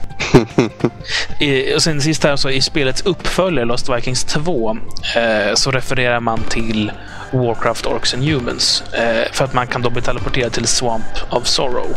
I, 1.40 1.74
och 1.76 1.82
sen 1.82 2.00
sist 2.00 2.24
här 2.24 2.36
så 2.36 2.50
i 2.50 2.60
spelets 2.60 3.02
uppföljare 3.02 3.64
Lost 3.64 3.88
Vikings 3.88 4.24
2 4.24 4.76
eh, 5.16 5.54
så 5.54 5.70
refererar 5.70 6.20
man 6.20 6.40
till 6.42 6.92
Warcraft 7.32 7.86
Orcs 7.86 8.14
and 8.14 8.24
Humans. 8.24 8.82
Eh, 8.92 9.32
för 9.32 9.44
att 9.44 9.54
man 9.54 9.66
kan 9.66 9.82
då 9.82 9.90
bli 9.90 10.02
teleporterad 10.02 10.52
till 10.52 10.66
Swamp 10.66 11.04
of 11.30 11.46
Sorrow. 11.46 11.96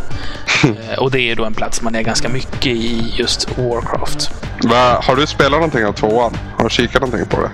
Eh, 0.63 0.99
och 0.99 1.11
det 1.11 1.21
är 1.21 1.35
då 1.35 1.45
en 1.45 1.53
plats 1.53 1.81
man 1.81 1.95
är 1.95 2.01
ganska 2.01 2.29
mycket 2.29 2.65
i 2.65 3.13
just 3.17 3.57
Warcraft. 3.57 4.31
Va, 4.63 5.01
har 5.03 5.15
du 5.15 5.27
spelat 5.27 5.51
någonting 5.51 5.85
av 5.85 5.93
tvåan? 5.93 6.37
Har 6.57 6.63
du 6.63 6.69
kikat 6.69 7.01
någonting 7.01 7.25
på 7.25 7.41
det? 7.41 7.49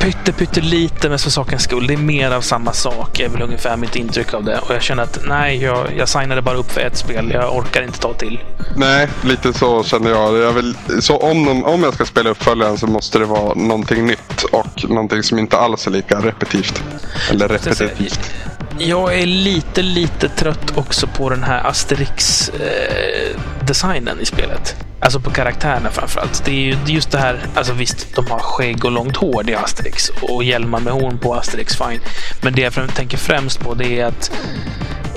Pytte, 0.00 0.32
pytte 0.32 0.60
lite, 0.60 1.08
men 1.08 1.18
för 1.18 1.30
sakens 1.30 1.62
skull. 1.62 1.86
Det 1.86 1.92
är 1.94 1.98
mer 1.98 2.30
av 2.30 2.40
samma 2.40 2.72
sak, 2.72 3.20
är 3.20 3.28
väl 3.28 3.42
ungefär 3.42 3.76
mitt 3.76 3.96
intryck 3.96 4.34
av 4.34 4.44
det. 4.44 4.58
Och 4.58 4.74
jag 4.74 4.82
känner 4.82 5.02
att 5.02 5.18
nej, 5.28 5.62
jag, 5.62 5.86
jag 5.96 6.08
signade 6.08 6.42
bara 6.42 6.56
upp 6.56 6.72
för 6.72 6.80
ett 6.80 6.96
spel. 6.96 7.30
Jag 7.34 7.56
orkar 7.56 7.82
inte 7.82 7.98
ta 7.98 8.14
till. 8.14 8.40
Nej, 8.76 9.08
lite 9.24 9.52
så 9.52 9.84
känner 9.84 10.10
jag. 10.10 10.36
jag 10.38 10.52
vill, 10.52 10.74
så 11.00 11.16
om, 11.16 11.44
de- 11.44 11.64
om 11.64 11.82
jag 11.82 11.94
ska 11.94 12.04
spela 12.04 12.30
uppföljaren 12.30 12.78
så 12.78 12.86
måste 12.86 13.18
det 13.18 13.24
vara 13.24 13.54
någonting 13.54 14.06
nytt 14.06 14.42
och 14.52 14.84
någonting 14.90 15.22
som 15.22 15.38
inte 15.38 15.58
alls 15.58 15.86
är 15.86 15.90
lika 15.90 16.20
repetitivt. 16.20 16.82
Eller 17.30 17.48
repetitivt. 17.48 18.30
Jag 18.78 19.18
är 19.18 19.26
lite, 19.26 19.82
lite 19.82 20.28
trött 20.28 20.72
också 20.76 21.06
på 21.06 21.30
den 21.30 21.42
här 21.42 21.64
Asterix-designen 21.66 24.20
i 24.20 24.24
spelet. 24.26 24.76
Alltså 25.00 25.20
på 25.20 25.30
karaktärerna 25.30 25.90
framförallt. 25.90 26.44
Det 26.44 26.50
är 26.50 26.54
ju 26.54 26.76
just 26.86 27.10
det 27.10 27.18
här, 27.18 27.40
alltså 27.54 27.72
visst, 27.72 28.14
de 28.14 28.26
har 28.30 28.38
skägg 28.38 28.84
och 28.84 28.92
långt 28.92 29.16
hår, 29.16 29.42
det 29.42 29.52
är 29.52 29.64
Asterix. 29.64 30.08
Och 30.08 30.44
hjälmar 30.44 30.80
med 30.80 30.92
horn 30.92 31.18
på 31.18 31.34
Asterix, 31.34 31.76
fine. 31.76 32.00
Men 32.42 32.52
det 32.52 32.62
jag 32.62 32.94
tänker 32.94 33.18
främst 33.18 33.60
på 33.60 33.74
det 33.74 34.00
är 34.00 34.06
att 34.06 34.30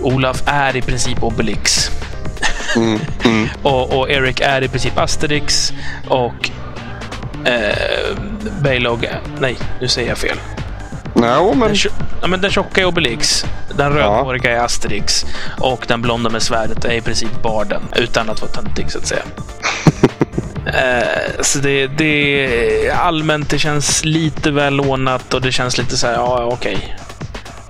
Olaf 0.02 0.44
är 0.46 0.76
i 0.76 0.82
princip 0.82 1.24
Obelix. 1.24 1.92
Mm, 2.76 3.00
mm. 3.26 3.48
Och, 3.64 4.00
och 4.00 4.10
Eric 4.10 4.40
är 4.40 4.62
i 4.62 4.68
princip 4.68 4.98
Asterix. 4.98 5.74
Och 6.08 6.50
eh, 7.46 8.18
Baylog... 8.64 9.10
Nej, 9.40 9.58
nu 9.82 9.88
säger 9.88 10.10
jag 10.10 10.18
fel. 10.18 10.38
Nej, 11.22 11.56
men 11.56 11.60
Den, 11.60 11.78
ja, 12.22 12.28
men 12.28 12.42
den 12.42 12.52
tjocka 12.52 12.82
är 12.82 12.86
Obelix. 12.86 13.46
Den 13.78 13.94
rödhåriga 13.94 14.52
är 14.52 14.66
Asterix. 14.66 15.26
Och 15.60 15.86
den 15.88 16.02
blonda 16.02 16.30
med 16.30 16.42
svärdet 16.42 16.86
är 16.86 16.94
i 16.94 17.02
princip 17.02 17.42
Barden. 17.44 17.82
Utan 17.96 18.30
att 18.30 18.42
vara 18.42 18.52
töntig, 18.52 18.92
så 18.92 18.98
att 18.98 19.08
säga. 19.08 19.22
Eh, 20.66 21.42
så 21.42 21.60
det, 21.60 21.88
det 21.88 22.92
allmänt, 22.92 23.50
det 23.50 23.60
känns 23.60 24.06
lite 24.06 24.52
väl 24.52 24.74
lånat 24.74 25.34
och 25.34 25.42
det 25.42 25.52
känns 25.52 25.78
lite 25.78 25.98
så 25.98 26.08
här, 26.08 26.14
ja, 26.14 26.50
okej. 26.54 26.98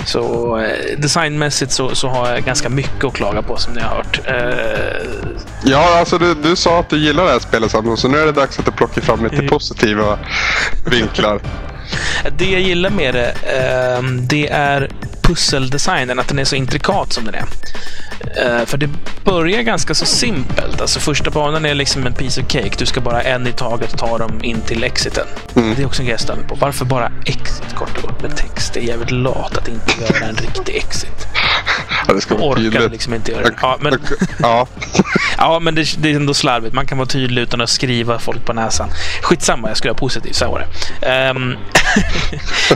Så 0.05 0.57
eh, 0.57 0.97
designmässigt 0.97 1.71
så, 1.71 1.95
så 1.95 2.07
har 2.07 2.29
jag 2.29 2.43
ganska 2.43 2.69
mycket 2.69 3.03
att 3.03 3.13
klaga 3.13 3.41
på 3.41 3.57
som 3.57 3.73
ni 3.73 3.81
har 3.81 3.95
hört. 3.95 4.19
Eh, 4.25 5.09
Ja, 5.63 5.99
alltså 5.99 6.17
du, 6.17 6.33
du 6.33 6.55
sa 6.55 6.79
att 6.79 6.89
du 6.89 6.97
gillar 6.97 7.25
det 7.25 7.31
här 7.31 7.39
spelet 7.39 7.71
Sandro, 7.71 7.97
så 7.97 8.07
nu 8.07 8.17
är 8.17 8.25
det 8.25 8.31
dags 8.31 8.59
att 8.59 8.65
du 8.65 8.71
plockar 8.71 9.01
fram 9.01 9.23
lite 9.23 9.41
positiva 9.49 10.19
vinklar. 10.85 11.39
Det 12.38 12.45
jag 12.52 12.62
gillar 12.62 12.89
med 12.89 13.13
det, 13.13 13.32
ehm, 13.32 14.28
det 14.28 14.47
är 14.49 14.89
pusseldesignen, 15.21 16.19
att 16.19 16.28
den 16.28 16.39
är 16.39 16.43
så 16.43 16.56
intrikat 16.56 17.13
som 17.13 17.25
den 17.25 17.36
är. 17.36 17.45
Eh, 18.36 18.65
för 18.65 18.78
det 18.78 18.89
börjar 19.23 19.62
ganska 19.62 19.93
så 19.93 20.06
simpelt. 20.06 20.82
Alltså 20.82 20.99
första 20.99 21.30
banan 21.32 21.65
är 21.65 21.73
liksom 21.73 22.06
en 22.08 22.13
piece 22.13 22.41
of 22.41 22.47
cake. 22.52 22.71
Du 22.78 22.86
ska 22.86 23.02
bara 23.02 23.21
en 23.21 23.47
i 23.47 23.52
taget 23.52 23.97
ta 23.97 24.17
dem 24.17 24.39
in 24.43 24.62
till 24.62 24.84
exiten. 24.84 25.28
Mm. 25.56 25.75
Det 25.75 25.82
är 25.82 25.86
också 25.86 26.02
en 26.02 26.08
grej 26.08 26.17
jag 26.28 26.38
mig 26.38 26.47
på. 26.47 26.56
Varför 26.56 26.86
bara 26.86 27.12
exit 27.25 27.75
kort 27.75 27.97
och 27.97 28.04
gott 28.04 28.21
med 28.21 28.38
text? 28.38 28.73
Det 28.73 28.80
är 28.80 28.84
jävligt 28.84 29.12
lat 29.12 29.58
att 29.58 29.67
inte 29.67 29.91
göra 30.02 30.25
en 30.25 30.36
riktig 30.36 30.75
exit. 30.75 31.28
Ja, 32.08 32.13
det 32.13 32.21
ska 32.21 32.36
vara 32.36 32.49
orkar 32.49 32.62
tydligt. 32.62 32.91
liksom 32.91 33.13
inte 33.13 33.32
göra 33.32 33.41
det. 33.43 33.54
Ja, 33.62 33.78
men, 33.82 33.99
Ja. 34.39 34.67
ja, 35.38 35.60
men 35.60 35.75
det, 35.75 35.95
det 36.02 36.12
är 36.12 36.15
ändå 36.15 36.34
slarvigt. 36.34 36.73
Man 36.75 36.86
kan 36.88 36.97
vara 36.97 37.08
tydlig 37.08 37.41
utan 37.41 37.62
att 37.62 37.69
skriva 37.69 38.19
folk 38.19 38.45
på 38.45 38.54
näsan. 38.54 38.89
Skitsamma, 39.21 39.67
jag 39.67 39.78
skulle 39.78 39.91
vara 39.91 39.99
positiv. 39.99 40.32
Så 40.32 40.52
var 40.52 40.60
det. 40.99 41.08
Ehm, 41.08 41.56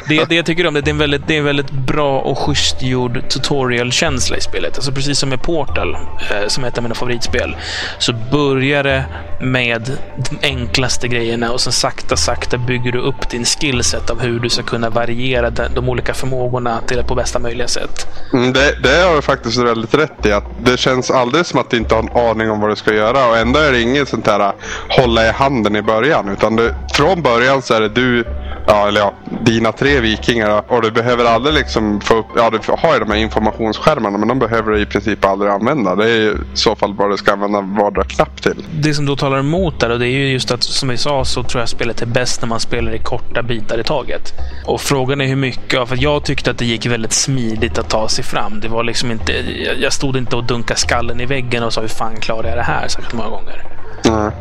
det, 0.08 0.26
det 0.30 0.36
jag 0.36 0.46
tycker 0.46 0.68
om 0.68 0.74
det, 0.74 0.82
det 0.82 0.90
är 0.90 0.94
en 0.94 0.98
väldigt, 0.98 1.28
det 1.28 1.34
är 1.34 1.40
en 1.40 1.46
väldigt 1.46 1.72
bra 1.72 2.20
och 2.20 2.38
schysst 2.40 2.82
gjord 2.82 3.30
tutorial-känsla 3.30 4.38
i 4.38 4.42
spelet. 4.42 4.76
Alltså 4.76 4.92
precis 4.92 5.20
som 5.20 5.30
med 5.30 5.42
Portal, 5.42 5.96
eh, 5.96 6.48
som 6.48 6.64
är 6.64 6.68
ett 6.68 6.78
av 6.78 6.84
mina 6.84 6.96
favoritspel, 6.96 7.56
så 8.00 8.14
börjar 8.32 8.84
det 8.84 9.06
med 9.42 9.98
de 10.30 10.48
enklaste 10.48 11.08
grejerna 11.08 11.52
och 11.52 11.62
sen 11.62 11.74
sakta, 11.74 12.18
sakta 12.18 12.58
bygger 12.58 12.92
du 12.92 13.00
upp 13.00 13.30
din 13.30 13.46
skillset 13.46 14.10
av 14.10 14.22
hur 14.22 14.40
du 14.40 14.50
ska 14.50 14.64
kunna 14.64 14.90
variera 14.90 15.50
de, 15.50 15.64
de 15.76 15.90
olika 15.90 16.14
förmågorna 16.14 16.82
till 16.88 16.98
det 16.98 17.04
på 17.04 17.16
bästa 17.16 17.40
möjliga 17.40 17.68
sätt. 17.68 18.08
Mm, 18.34 18.54
Det, 18.54 18.76
det 18.84 19.04
har 19.04 19.16
du 19.16 19.22
faktiskt 19.22 19.58
väldigt 19.58 19.94
rätt 19.94 20.26
i. 20.26 20.32
Att 20.32 20.46
det 20.66 20.78
känns 20.78 21.12
aldrig 21.12 21.46
som 21.46 21.60
att 21.60 21.70
du 21.70 21.78
inte 21.78 21.96
har 21.96 22.04
en 22.04 22.30
aning 22.30 22.52
om 22.52 22.60
vad 22.62 22.70
du 22.70 22.76
ska 22.76 22.94
göra. 22.94 23.28
Och 23.28 23.38
ändå 23.38 23.60
är 23.60 23.72
det 23.72 23.82
inget 23.82 24.10
sånt 24.10 24.28
här 24.28 24.40
eh, 24.40 24.52
hålla 24.90 25.28
i 25.28 25.32
handen 25.32 25.76
i 25.76 25.82
början. 25.82 26.30
Utan 26.30 26.56
du, 26.56 26.74
från 26.94 27.22
början 27.22 27.62
så 27.62 27.74
är 27.74 27.82
det 27.82 27.90
du, 27.90 28.26
ja, 28.68 28.88
eller 28.88 29.00
ja, 29.00 29.14
dina 29.42 29.72
tre 29.72 30.00
vikingar. 30.00 30.64
Och 30.68 30.82
du 30.82 30.92
behöver 30.92 31.26
aldrig 31.26 31.56
liksom 31.56 32.02
få 32.02 32.16
upp, 32.16 32.26
ja 32.36 32.50
du 32.50 32.60
har 32.78 32.94
ju 32.94 33.00
de 33.00 33.10
här 33.12 33.18
informationsskärmarna. 33.18 34.18
Men 34.18 34.28
de 34.28 34.40
behöver 34.40 34.72
du 34.72 34.82
i 34.82 34.86
princip 34.86 35.26
aldrig 35.26 35.52
använda. 35.52 35.96
Det 35.96 36.10
är 36.10 36.32
i 36.32 36.36
så 36.54 36.76
fall 36.76 36.94
bara 36.94 37.10
du 37.10 37.18
ska 37.18 37.34
använda 37.34 37.62
vardera 37.62 38.04
knapp 38.04 38.42
till. 38.42 38.66
Det 38.80 38.94
som 38.94 39.06
då 39.06 39.16
talar 39.16 39.40
emot 39.40 39.80
där, 39.80 39.90
och 39.90 40.00
det 40.00 40.08
är 40.08 40.18
ju 40.18 40.28
just 40.32 40.52
att 40.52 40.64
som 40.64 40.90
vi 40.90 40.98
sa 40.98 41.26
så 41.26 41.44
tror 41.44 41.62
jag 41.62 41.70
spelet 41.70 42.02
är 42.02 42.06
bäst 42.06 42.42
när 42.42 42.48
man 42.50 42.60
spelar 42.60 42.96
i 42.96 43.00
korta 43.00 43.44
bitar 43.44 43.80
i 43.80 43.84
taget. 43.84 44.34
Och 44.66 44.82
frågan 44.82 45.22
är 45.22 45.26
hur 45.28 45.36
mycket 45.36 45.90
för 45.90 45.98
jag 46.04 46.26
tyckte 46.26 46.52
att 46.52 46.58
det 46.58 46.66
gick 46.66 46.86
väldigt 46.86 47.14
smidigt 47.14 47.78
att 47.78 47.90
ta 47.90 48.08
sig 48.10 48.24
fram. 48.24 48.60
Det 48.60 48.68
var 48.68 48.84
liksom 48.84 49.12
inte, 49.12 49.34
jag- 49.82 49.94
stod 49.94 50.18
inte 50.18 50.36
och 50.36 50.44
dunkade 50.44 50.80
skallen 50.80 51.22
i 51.22 51.26
väggen 51.26 51.64
och 51.64 51.74
sa 51.74 51.82
hur 51.82 51.88
fan 51.88 52.16
klarar 52.16 52.48
jag 52.50 52.58
det 52.58 52.64
här 52.64 52.88
särskilt 52.88 53.14
många 53.14 53.30
gånger. 53.30 53.64
Mm. 54.06 54.32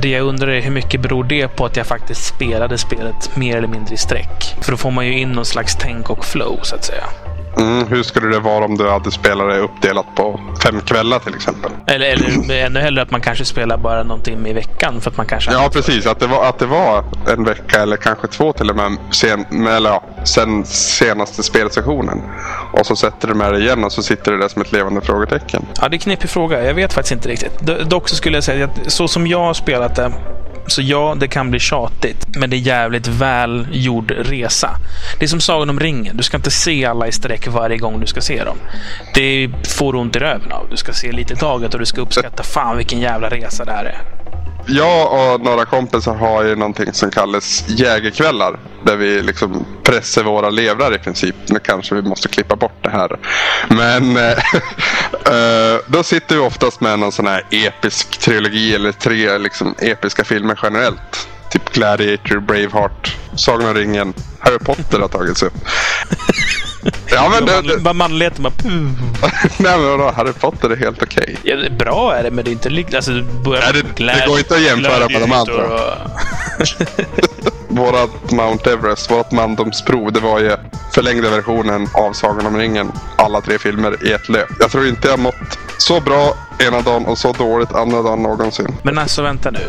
Det 0.00 0.08
jag 0.08 0.22
undrar 0.26 0.48
är 0.48 0.60
hur 0.60 0.70
mycket 0.70 1.00
beror 1.00 1.24
det 1.24 1.48
på 1.48 1.64
att 1.66 1.76
jag 1.76 1.86
faktiskt 1.86 2.26
spelade 2.26 2.78
spelet 2.78 3.36
mer 3.36 3.56
eller 3.56 3.67
mindre 3.68 3.94
i 3.94 3.98
sträck? 3.98 4.56
För 4.60 4.72
då 4.72 4.76
får 4.78 4.90
man 4.90 5.06
ju 5.06 5.18
in 5.18 5.32
någon 5.32 5.46
slags 5.46 5.76
tänk 5.76 6.10
och 6.10 6.24
flow 6.24 6.58
så 6.62 6.74
att 6.74 6.84
säga. 6.84 7.04
Mm, 7.56 7.86
hur 7.86 8.02
skulle 8.02 8.28
det 8.28 8.40
vara 8.40 8.64
om 8.64 8.76
du 8.76 8.90
hade 8.90 9.10
spelat 9.10 9.48
det 9.48 9.58
uppdelat 9.58 10.06
på 10.14 10.40
fem 10.62 10.80
kvällar 10.80 11.18
till 11.18 11.34
exempel? 11.34 11.70
Eller, 11.86 12.06
eller 12.06 12.66
ännu 12.66 12.80
hellre 12.80 13.02
att 13.02 13.10
man 13.10 13.20
kanske 13.20 13.44
spelar 13.44 13.76
bara 13.76 14.02
någon 14.02 14.22
timme 14.22 14.48
i 14.48 14.52
veckan 14.52 15.00
för 15.00 15.10
att 15.10 15.16
man 15.16 15.26
kanske... 15.26 15.52
Ja, 15.52 15.70
precis. 15.72 16.06
Att 16.06 16.20
det, 16.20 16.26
var, 16.26 16.48
att 16.48 16.58
det 16.58 16.66
var 16.66 17.04
en 17.28 17.44
vecka 17.44 17.82
eller 17.82 17.96
kanske 17.96 18.26
två 18.26 18.52
till 18.52 18.70
och 18.70 18.76
med 18.76 18.96
sen, 19.10 19.66
eller, 19.66 19.90
ja, 19.90 20.02
sen 20.24 20.64
senaste 20.66 21.42
spelsessionen. 21.42 22.22
Och 22.72 22.86
så 22.86 22.96
sätter 22.96 23.28
du 23.28 23.34
med 23.34 23.52
det 23.52 23.60
igen 23.60 23.84
och 23.84 23.92
så 23.92 24.02
sitter 24.02 24.32
det 24.32 24.38
där 24.38 24.48
som 24.48 24.62
ett 24.62 24.72
levande 24.72 25.00
frågetecken. 25.00 25.66
Ja, 25.80 25.88
det 25.88 25.94
är 25.94 25.96
en 25.96 25.98
knepig 25.98 26.30
fråga. 26.30 26.64
Jag 26.64 26.74
vet 26.74 26.92
faktiskt 26.92 27.12
inte 27.12 27.28
riktigt. 27.28 27.60
Dock 27.90 28.08
så 28.08 28.16
skulle 28.16 28.36
jag 28.36 28.44
säga 28.44 28.64
att 28.64 28.92
så 28.92 29.08
som 29.08 29.26
jag 29.26 29.38
har 29.38 29.54
spelat 29.54 29.96
det 29.96 30.12
så 30.70 30.82
ja, 30.82 31.16
det 31.20 31.28
kan 31.28 31.50
bli 31.50 31.60
tjatigt, 31.60 32.26
men 32.36 32.50
det 32.50 32.56
är 32.56 32.58
jävligt 32.58 33.06
väl 33.06 33.66
gjord 33.72 34.10
resa. 34.10 34.70
Det 35.18 35.24
är 35.24 35.28
som 35.28 35.40
Sagan 35.40 35.70
om 35.70 35.80
ringen. 35.80 36.16
Du 36.16 36.22
ska 36.22 36.36
inte 36.36 36.50
se 36.50 36.84
alla 36.84 37.06
i 37.06 37.12
sträck 37.12 37.48
varje 37.48 37.76
gång 37.76 38.00
du 38.00 38.06
ska 38.06 38.20
se 38.20 38.44
dem. 38.44 38.56
Det 39.14 39.50
får 39.68 39.92
du 39.92 39.98
ont 39.98 40.16
i 40.16 40.18
röven 40.18 40.52
av. 40.52 40.66
Du 40.70 40.76
ska 40.76 40.92
se 40.92 41.12
lite 41.12 41.32
i 41.32 41.36
taget 41.36 41.74
och 41.74 41.80
du 41.80 41.86
ska 41.86 42.00
uppskatta 42.00 42.42
fan 42.42 42.76
vilken 42.76 43.00
jävla 43.00 43.28
resa 43.28 43.64
det 43.64 43.72
här 43.72 43.84
är. 43.84 44.17
Jag 44.70 45.12
och 45.12 45.40
några 45.40 45.64
kompisar 45.64 46.14
har 46.14 46.44
ju 46.44 46.56
någonting 46.56 46.92
som 46.92 47.10
kallas 47.10 47.64
jägerkvällar. 47.68 48.58
Där 48.84 48.96
vi 48.96 49.22
liksom 49.22 49.66
pressar 49.82 50.22
våra 50.22 50.50
levrar 50.50 50.94
i 50.94 50.98
princip. 50.98 51.34
Nu 51.46 51.58
kanske 51.58 51.94
vi 51.94 52.02
måste 52.02 52.28
klippa 52.28 52.56
bort 52.56 52.82
det 52.82 52.90
här. 52.90 53.18
Men 53.68 54.16
eh, 54.16 54.32
eh, 55.34 55.80
då 55.86 56.02
sitter 56.02 56.34
vi 56.34 56.40
oftast 56.40 56.80
med 56.80 56.98
någon 56.98 57.12
sån 57.12 57.26
här 57.26 57.42
episk 57.50 58.18
trilogi 58.18 58.74
eller 58.74 58.92
tre 58.92 59.38
liksom, 59.38 59.74
episka 59.78 60.24
filmer 60.24 60.58
generellt. 60.62 61.28
Typ 61.50 61.72
Gladiator, 61.72 62.40
Braveheart, 62.40 63.16
Sagan 63.34 63.68
om 63.68 63.74
ringen, 63.74 64.14
Harry 64.38 64.58
Potter 64.58 65.00
har 65.00 65.08
tagits 65.08 65.42
upp. 65.42 65.54
Ja 67.06 67.28
men 67.28 67.44
det, 67.46 67.62
det, 67.62 67.78
Bara 67.80 67.94
manligheten 67.94 68.42
bara... 68.42 68.52
nej, 69.58 69.78
men 69.78 69.84
vadå, 69.90 70.10
Harry 70.16 70.32
Potter 70.32 70.70
är 70.70 70.76
helt 70.76 71.02
okej. 71.02 71.36
Ja, 71.42 71.56
det 71.56 71.66
är 71.66 71.70
bra 71.70 72.14
är 72.14 72.22
det, 72.22 72.30
men 72.30 72.44
det 72.44 72.50
är 72.50 72.52
inte 72.52 72.70
likt... 72.70 72.94
Alltså, 72.94 73.10
det, 73.10 73.22
börjar 73.22 73.62
Nej, 73.72 73.82
det- 73.96 74.04
det 74.20 74.26
går 74.26 74.38
inte 74.38 74.54
att 74.54 74.62
jämföra 74.62 75.08
med 75.08 75.20
de 75.20 75.32
andra. 75.32 75.52
Och- 75.54 76.10
Vårat 77.68 78.30
Mount 78.32 78.72
Everest, 78.72 79.10
vårt 79.10 79.32
mandomsprov, 79.32 80.12
det 80.12 80.20
var 80.20 80.40
ju 80.40 80.56
förlängda 80.94 81.30
versionen 81.30 81.88
av 81.94 82.12
Sagan 82.12 82.46
om 82.46 82.56
ringen. 82.56 82.92
Alla 83.16 83.40
tre 83.40 83.58
filmer 83.58 84.06
i 84.06 84.12
ett 84.12 84.28
löp. 84.28 84.48
Jag 84.60 84.70
tror 84.70 84.86
inte 84.88 85.08
jag 85.08 85.18
mått 85.18 85.34
så 85.78 86.00
bra 86.00 86.34
ena 86.58 86.80
dagen 86.80 87.06
och 87.06 87.18
så 87.18 87.32
dåligt 87.32 87.72
andra 87.72 88.02
dagen 88.02 88.22
någonsin. 88.22 88.76
Men 88.82 88.98
alltså, 88.98 89.22
vänta 89.22 89.50
nu. 89.50 89.60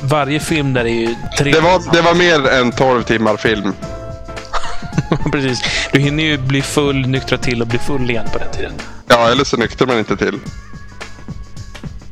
Varje 0.00 0.40
film 0.40 0.72
där 0.74 0.84
är 0.84 0.88
ju 0.88 1.14
tre... 1.38 1.52
Det 1.52 1.60
var, 1.60 1.92
det 1.92 2.00
var 2.02 2.14
mer 2.14 2.48
än 2.48 2.72
12 2.72 3.02
timmar 3.02 3.36
film. 3.36 3.72
Precis. 5.32 5.62
Du 5.92 6.00
hinner 6.00 6.24
ju 6.24 6.38
bli 6.38 6.62
full, 6.62 7.06
nyktra 7.08 7.38
till 7.38 7.62
och 7.62 7.68
bli 7.68 7.78
full 7.78 8.10
igen 8.10 8.26
på 8.32 8.38
den 8.38 8.52
tiden. 8.52 8.72
Ja, 9.06 9.30
eller 9.30 9.44
så 9.44 9.56
nykter 9.56 9.86
man 9.86 9.98
inte 9.98 10.16
till. 10.16 10.38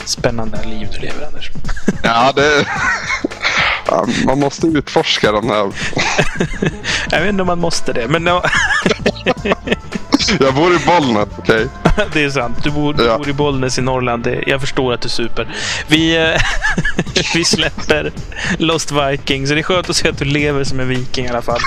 Spännande 0.05 0.65
liv 0.65 0.89
du 0.95 1.01
lever, 1.01 1.27
Anders. 1.27 1.51
Ja, 2.03 2.33
det... 2.37 2.67
Ja, 3.87 4.07
man 4.27 4.41
måste 4.41 4.67
utforska 4.67 5.33
de 5.33 5.49
här. 5.49 5.73
Jag 7.11 7.21
vet 7.21 7.29
inte 7.29 7.43
om 7.43 7.47
man 7.47 7.59
måste 7.59 7.93
det, 7.93 8.09
men 8.09 8.29
Jag 10.41 10.55
bor 10.55 10.75
i 10.75 10.79
Bollnäs, 10.87 11.29
okej? 11.39 11.67
det 12.13 12.25
är 12.25 12.31
sant. 12.31 12.59
Du 12.65 12.71
bor, 12.71 12.95
du 12.95 13.05
Ja. 13.05 13.19
bor 13.19 13.29
i 13.29 13.33
Bollnäs 13.33 13.79
i 13.79 13.83
Norrland. 13.83 14.29
Jag 14.47 14.61
förstår 14.61 14.93
att 14.95 15.01
du 15.01 15.09
super. 15.09 15.55
Vi, 15.89 16.17
eh, 16.17 16.41
vi 17.35 17.45
släpper 17.45 18.13
Lost 18.59 18.93
Vikings. 18.93 19.51
Det 19.51 19.59
är 19.59 19.63
skönt 19.63 19.91
att 19.91 19.97
se 19.97 20.09
att 20.09 20.19
du 20.19 20.25
lever 20.25 20.65
som 20.65 20.81
en 20.81 20.89
viking 20.89 21.25
i 21.25 21.29
alla 21.29 21.43
fall. 21.43 21.61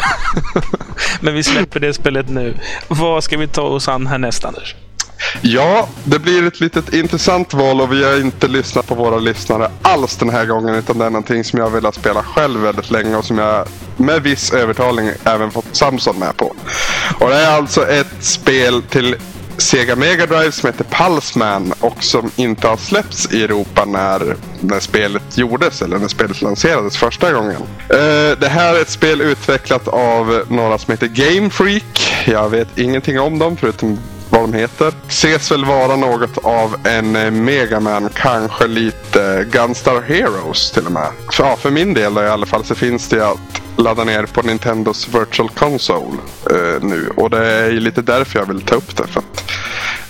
Men 1.20 1.34
vi 1.34 1.42
släpper 1.42 1.80
det 1.80 1.94
spelet 1.94 2.28
nu. 2.28 2.54
Vad 2.88 3.24
ska 3.24 3.36
vi 3.38 3.48
ta 3.48 3.62
oss 3.62 3.88
an 3.88 4.06
härnäst, 4.06 4.44
Anders? 4.44 4.74
Ja, 5.40 5.88
det 6.04 6.18
blir 6.18 6.46
ett 6.46 6.60
litet 6.60 6.94
intressant 6.94 7.54
val 7.54 7.80
och 7.80 7.92
vi 7.92 8.04
har 8.04 8.20
inte 8.20 8.48
lyssnat 8.48 8.86
på 8.86 8.94
våra 8.94 9.18
lyssnare 9.18 9.70
alls 9.82 10.16
den 10.16 10.30
här 10.30 10.44
gången. 10.46 10.74
Utan 10.74 10.98
det 10.98 11.04
är 11.04 11.10
någonting 11.10 11.44
som 11.44 11.58
jag 11.58 11.66
har 11.66 11.70
velat 11.70 11.94
spela 11.94 12.22
själv 12.22 12.60
väldigt 12.60 12.90
länge 12.90 13.16
och 13.16 13.24
som 13.24 13.38
jag 13.38 13.66
med 13.98 14.22
viss 14.22 14.52
övertalning 14.52 15.10
även 15.24 15.50
fått 15.50 15.76
Samson 15.76 16.18
med 16.18 16.36
på. 16.36 16.54
Och 17.20 17.28
det 17.28 17.36
är 17.36 17.56
alltså 17.56 17.88
ett 17.88 18.14
spel 18.20 18.82
till 18.82 19.16
Sega 19.58 19.96
Mega 19.96 20.26
Drive 20.26 20.52
som 20.52 20.66
heter 20.66 20.84
Pulseman 20.84 21.72
och 21.80 22.04
som 22.04 22.30
inte 22.36 22.68
har 22.68 22.76
släppts 22.76 23.32
i 23.32 23.44
Europa 23.44 23.84
när, 23.84 24.36
när 24.60 24.80
spelet 24.80 25.38
gjordes 25.38 25.82
eller 25.82 25.98
när 25.98 26.08
spelet 26.08 26.42
lanserades 26.42 26.96
första 26.96 27.32
gången. 27.32 27.62
Uh, 27.92 28.38
det 28.40 28.48
här 28.48 28.74
är 28.74 28.80
ett 28.80 28.90
spel 28.90 29.20
utvecklat 29.20 29.88
av 29.88 30.42
några 30.48 30.78
som 30.78 30.92
heter 30.92 31.06
Game 31.06 31.50
Freak. 31.50 32.24
Jag 32.26 32.48
vet 32.48 32.78
ingenting 32.78 33.20
om 33.20 33.38
dem 33.38 33.56
förutom 33.56 33.98
vad 34.30 34.40
de 34.40 34.52
heter. 34.52 34.92
Ses 35.08 35.50
väl 35.50 35.64
vara 35.64 35.96
något 35.96 36.38
av 36.38 36.76
en 36.84 37.16
eh, 37.16 37.30
Mega 37.30 37.30
Megaman, 37.30 38.10
kanske 38.14 38.66
lite 38.66 39.24
eh, 39.24 39.40
Gunstar 39.40 40.00
Heroes 40.00 40.70
till 40.70 40.86
och 40.86 40.92
med. 40.92 41.08
För, 41.32 41.44
ja, 41.44 41.56
för 41.56 41.70
min 41.70 41.94
del 41.94 42.14
då, 42.14 42.22
i 42.22 42.28
alla 42.28 42.46
fall 42.46 42.64
så 42.64 42.74
finns 42.74 43.08
det 43.08 43.28
att 43.28 43.62
ladda 43.76 44.04
ner 44.04 44.26
på 44.26 44.42
Nintendos 44.42 45.08
Virtual 45.08 45.48
Console 45.48 46.16
eh, 46.50 46.82
nu. 46.82 47.10
Och 47.16 47.30
det 47.30 47.46
är 47.46 47.70
ju 47.70 47.80
lite 47.80 48.02
därför 48.02 48.38
jag 48.38 48.46
vill 48.46 48.60
ta 48.60 48.74
upp 48.74 48.96
det. 48.96 49.06
För 49.06 49.20
att 49.20 49.52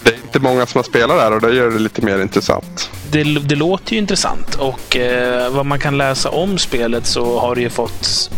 det 0.03 0.11
är 0.11 0.17
inte 0.17 0.41
många 0.41 0.67
som 0.67 0.79
har 0.79 0.83
spelat 0.83 1.19
där 1.19 1.33
och 1.33 1.41
det 1.41 1.55
gör 1.55 1.71
det 1.71 1.79
lite 1.79 2.03
mer 2.03 2.19
intressant. 2.19 2.91
Det, 3.11 3.25
det 3.25 3.55
låter 3.55 3.93
ju 3.93 3.99
intressant 3.99 4.55
och 4.55 4.97
eh, 4.97 5.53
vad 5.53 5.67
man 5.67 5.79
kan 5.79 5.99
läsa 5.99 6.31
om 6.31 6.59
spelet 6.59 7.07
så 7.07 7.39
har 7.41 7.55
det 7.55 7.61
ju 7.61 7.71
fått 7.71 8.31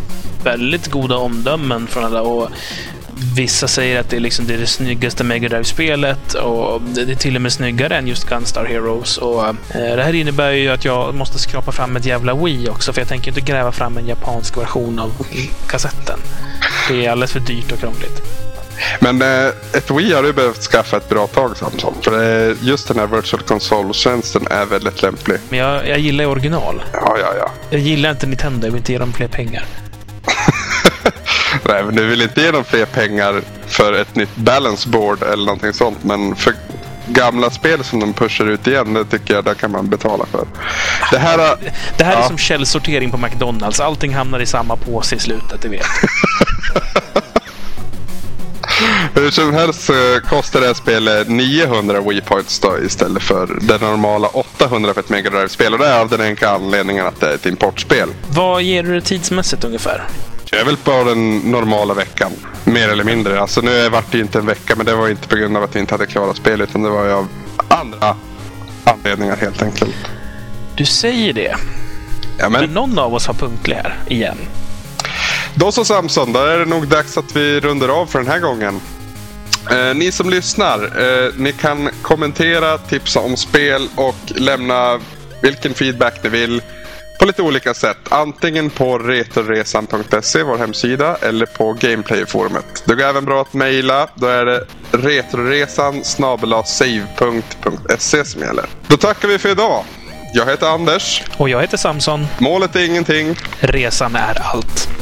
väldigt 0.45 0.91
goda 0.91 1.17
omdömen 1.17 1.87
från 1.87 2.05
alla. 2.05 2.23
Och 2.23 2.49
Vissa 3.37 3.69
säger 3.69 4.01
att 4.01 4.11
det 4.11 4.17
är, 4.17 4.21
liksom, 4.21 4.47
det, 4.47 4.55
är 4.55 4.59
det 4.59 4.67
snyggaste 4.67 5.25
Mega 5.25 5.49
Drive-spelet 5.49 6.35
och 6.35 6.81
det 6.83 7.13
är 7.13 7.15
till 7.15 7.37
och 7.37 7.43
med 7.43 7.53
snyggare 7.53 7.97
än 7.97 8.07
just 8.07 8.29
Gunstar 8.29 8.65
Heroes. 8.65 9.19
Och, 9.19 9.47
eh, 9.47 9.55
det 9.71 10.03
här 10.03 10.15
innebär 10.15 10.51
ju 10.51 10.69
att 10.69 10.85
jag 10.85 11.15
måste 11.15 11.39
skrapa 11.39 11.73
fram 11.73 11.97
ett 11.97 12.07
jävla 12.07 12.35
Wii 12.35 12.69
också 12.69 12.93
för 12.93 13.01
jag 13.01 13.09
tänker 13.09 13.29
inte 13.29 13.41
gräva 13.41 13.73
fram 13.73 13.99
en 13.99 14.07
japansk 14.07 14.57
version 14.57 14.99
av 14.99 15.27
kassetten. 15.69 16.19
Det 16.89 17.07
är 17.07 17.11
alldeles 17.11 17.33
för 17.33 17.41
dyrt 17.41 17.73
och 17.73 17.79
krångligt. 17.79 18.23
Men 19.01 19.23
eh, 19.23 19.49
ett 19.73 19.91
Wii 19.91 20.13
har 20.13 20.23
du 20.23 20.33
behövt 20.33 20.63
skaffa 20.63 20.97
ett 20.97 21.09
bra 21.09 21.27
tag 21.27 21.57
Samson. 21.57 21.95
För 22.03 22.11
det, 22.11 22.57
just 22.63 22.89
den 22.89 22.99
här 22.99 23.07
Virtual 23.07 23.43
Console-tjänsten 23.43 24.47
är 24.51 24.67
väldigt 24.67 25.03
lämplig. 25.03 25.39
Men 25.49 25.59
jag, 25.59 25.89
jag 25.89 25.99
gillar 25.99 26.25
ju 26.25 26.31
original. 26.31 26.83
Ja, 26.93 27.17
ja, 27.21 27.35
ja. 27.39 27.51
Jag 27.71 27.81
gillar 27.81 28.11
inte 28.11 28.27
Nintendo, 28.27 28.67
jag 28.67 28.73
vill 28.73 28.79
inte 28.79 28.93
ge 28.93 28.99
dem 28.99 29.13
fler 29.13 29.29
pengar. 29.29 29.65
Nej, 31.69 31.85
men 31.85 31.95
du 31.97 32.07
vill 32.07 32.23
inte 32.23 32.41
ge 32.41 32.51
dem 32.51 32.65
fler 32.65 32.85
pengar 32.87 33.43
för 33.67 33.93
ett 33.93 34.15
nytt 34.17 34.37
balance 34.37 34.89
board 34.89 35.23
eller 35.23 35.45
någonting 35.45 35.73
sånt. 35.73 35.99
Men 36.05 36.37
för 36.37 36.55
gamla 37.07 37.51
spel 37.51 37.85
som 37.85 38.01
de 38.01 38.13
pushar 38.13 38.47
ut 38.47 38.67
igen, 38.67 38.95
det 38.95 39.05
tycker 39.05 39.35
jag 39.35 39.45
det 39.45 39.55
kan 39.55 39.71
man 39.71 39.89
betala 39.89 40.27
för. 40.27 40.47
Det 41.13 41.19
här... 41.19 41.39
har- 41.39 41.59
Det 41.99 42.05
här 42.05 42.13
är 42.17 42.21
Ja. 42.21 42.29
som 42.29 42.39
källsortering 42.39 43.11
på 43.11 43.17
McDonalds. 43.19 43.81
Allting 43.81 44.15
hamnar 44.15 44.41
i 44.41 44.47
samma 44.47 44.77
påse 44.77 45.17
i 45.17 45.19
slutet, 45.19 45.63
det 45.63 45.69
vet. 45.69 45.87
Hur 49.15 49.31
som 49.31 49.55
helst 49.55 49.91
kostar 50.29 50.61
det 50.61 50.67
här 50.67 50.75
spelet 50.75 51.29
900 51.29 52.01
Wii 52.01 52.21
Points 52.21 52.59
då 52.61 52.79
istället 52.79 53.23
för 53.23 53.59
det 53.61 53.81
normala 53.81 54.29
800 54.29 54.95
för 54.95 55.01
ett 55.01 55.09
Mega 55.09 55.31
Drive-spel. 55.31 55.73
Och 55.73 55.79
det 55.79 55.87
är 55.87 56.01
av 56.01 56.09
den 56.09 56.21
enkla 56.21 56.49
anledningen 56.51 57.07
att 57.07 57.21
det 57.21 57.27
är 57.31 57.35
ett 57.35 57.47
importspel. 57.47 58.09
Vad 58.31 58.63
ger 58.63 58.83
du 58.83 58.95
det 58.95 59.01
tidsmässigt 59.01 59.65
ungefär? 59.65 60.05
Är 60.61 60.65
väl 60.65 60.77
på 60.77 61.05
den 61.05 61.39
normala 61.39 61.95
veckan. 61.95 62.33
Mer 62.65 62.89
eller 62.89 63.05
mindre. 63.05 63.41
Alltså 63.41 63.61
nu 63.61 63.89
vart 63.89 64.13
det 64.13 64.19
inte 64.19 64.39
en 64.39 64.47
vecka 64.47 64.77
men 64.77 64.87
det 64.87 64.95
var 64.95 65.09
inte 65.09 65.29
på 65.29 65.37
grund 65.37 65.57
av 65.57 65.63
att 65.63 65.77
vi 65.77 65.81
inte 65.81 65.95
hade 65.95 66.07
klarat 66.07 66.37
spelet 66.37 66.71
utan 66.71 66.83
det 66.83 66.91
var 66.91 67.05
ju 67.05 67.13
av 67.13 67.29
andra 67.69 68.17
anledningar 68.85 69.37
helt 69.37 69.63
enkelt. 69.63 69.97
Du 70.77 70.85
säger 70.85 71.33
det. 71.33 71.57
Ja, 72.39 72.49
Men 72.49 72.61
men 72.61 72.71
någon 72.75 72.99
av 72.99 73.15
oss 73.15 73.27
har 73.27 73.35
punktlig 73.35 73.77
här, 73.77 73.99
igen. 74.09 74.39
då 75.55 75.73
så 75.73 75.85
Samson, 75.85 76.33
då 76.33 76.41
är 76.41 76.59
det 76.59 76.65
nog 76.65 76.89
dags 76.89 77.19
att 77.19 77.37
vi 77.37 77.61
rundar 77.61 77.89
av 77.89 78.07
för 78.07 78.19
den 78.19 78.29
här 78.29 78.39
gången. 78.39 78.81
Eh, 79.71 79.95
ni 79.95 80.13
som 80.13 80.31
lyssnar, 80.31 80.79
eh, 80.79 81.33
ni 81.37 81.53
kan 81.53 81.91
kommentera, 82.03 82.79
tipsa 82.79 83.21
om 83.21 83.37
spel 83.37 83.89
och 83.95 84.17
lämna 84.27 85.01
vilken 85.43 85.75
feedback 85.75 86.23
ni 86.23 86.29
vill 86.29 86.63
på 87.19 87.25
lite 87.25 87.43
olika 87.43 87.75
sätt. 87.75 87.99
Antingen 88.09 88.71
på 88.71 88.99
retroresan.se, 88.99 90.43
vår 90.43 90.59
hemsida, 90.59 91.17
eller 91.17 91.47
på 91.47 91.73
Gameplay-forumet. 91.73 92.83
Det 92.87 92.95
går 92.95 93.05
även 93.05 93.25
bra 93.25 93.43
att 93.43 93.55
mejla. 93.55 94.09
Då 94.15 94.27
är 94.27 94.45
det 94.45 94.65
retroresan 94.91 96.05
save.se 96.05 98.25
som 98.25 98.41
gäller. 98.41 98.65
Då 98.89 98.97
tackar 98.97 99.29
vi 99.29 99.39
för 99.39 99.49
idag. 99.49 99.85
Jag 100.35 100.47
heter 100.47 100.67
Anders. 100.67 101.23
Och 101.37 101.49
jag 101.49 101.61
heter 101.61 101.77
Samson. 101.77 102.27
Målet 102.39 102.77
är 102.77 102.85
ingenting. 102.85 103.37
Resan 103.61 104.17
är 104.17 104.43
allt. 104.43 104.98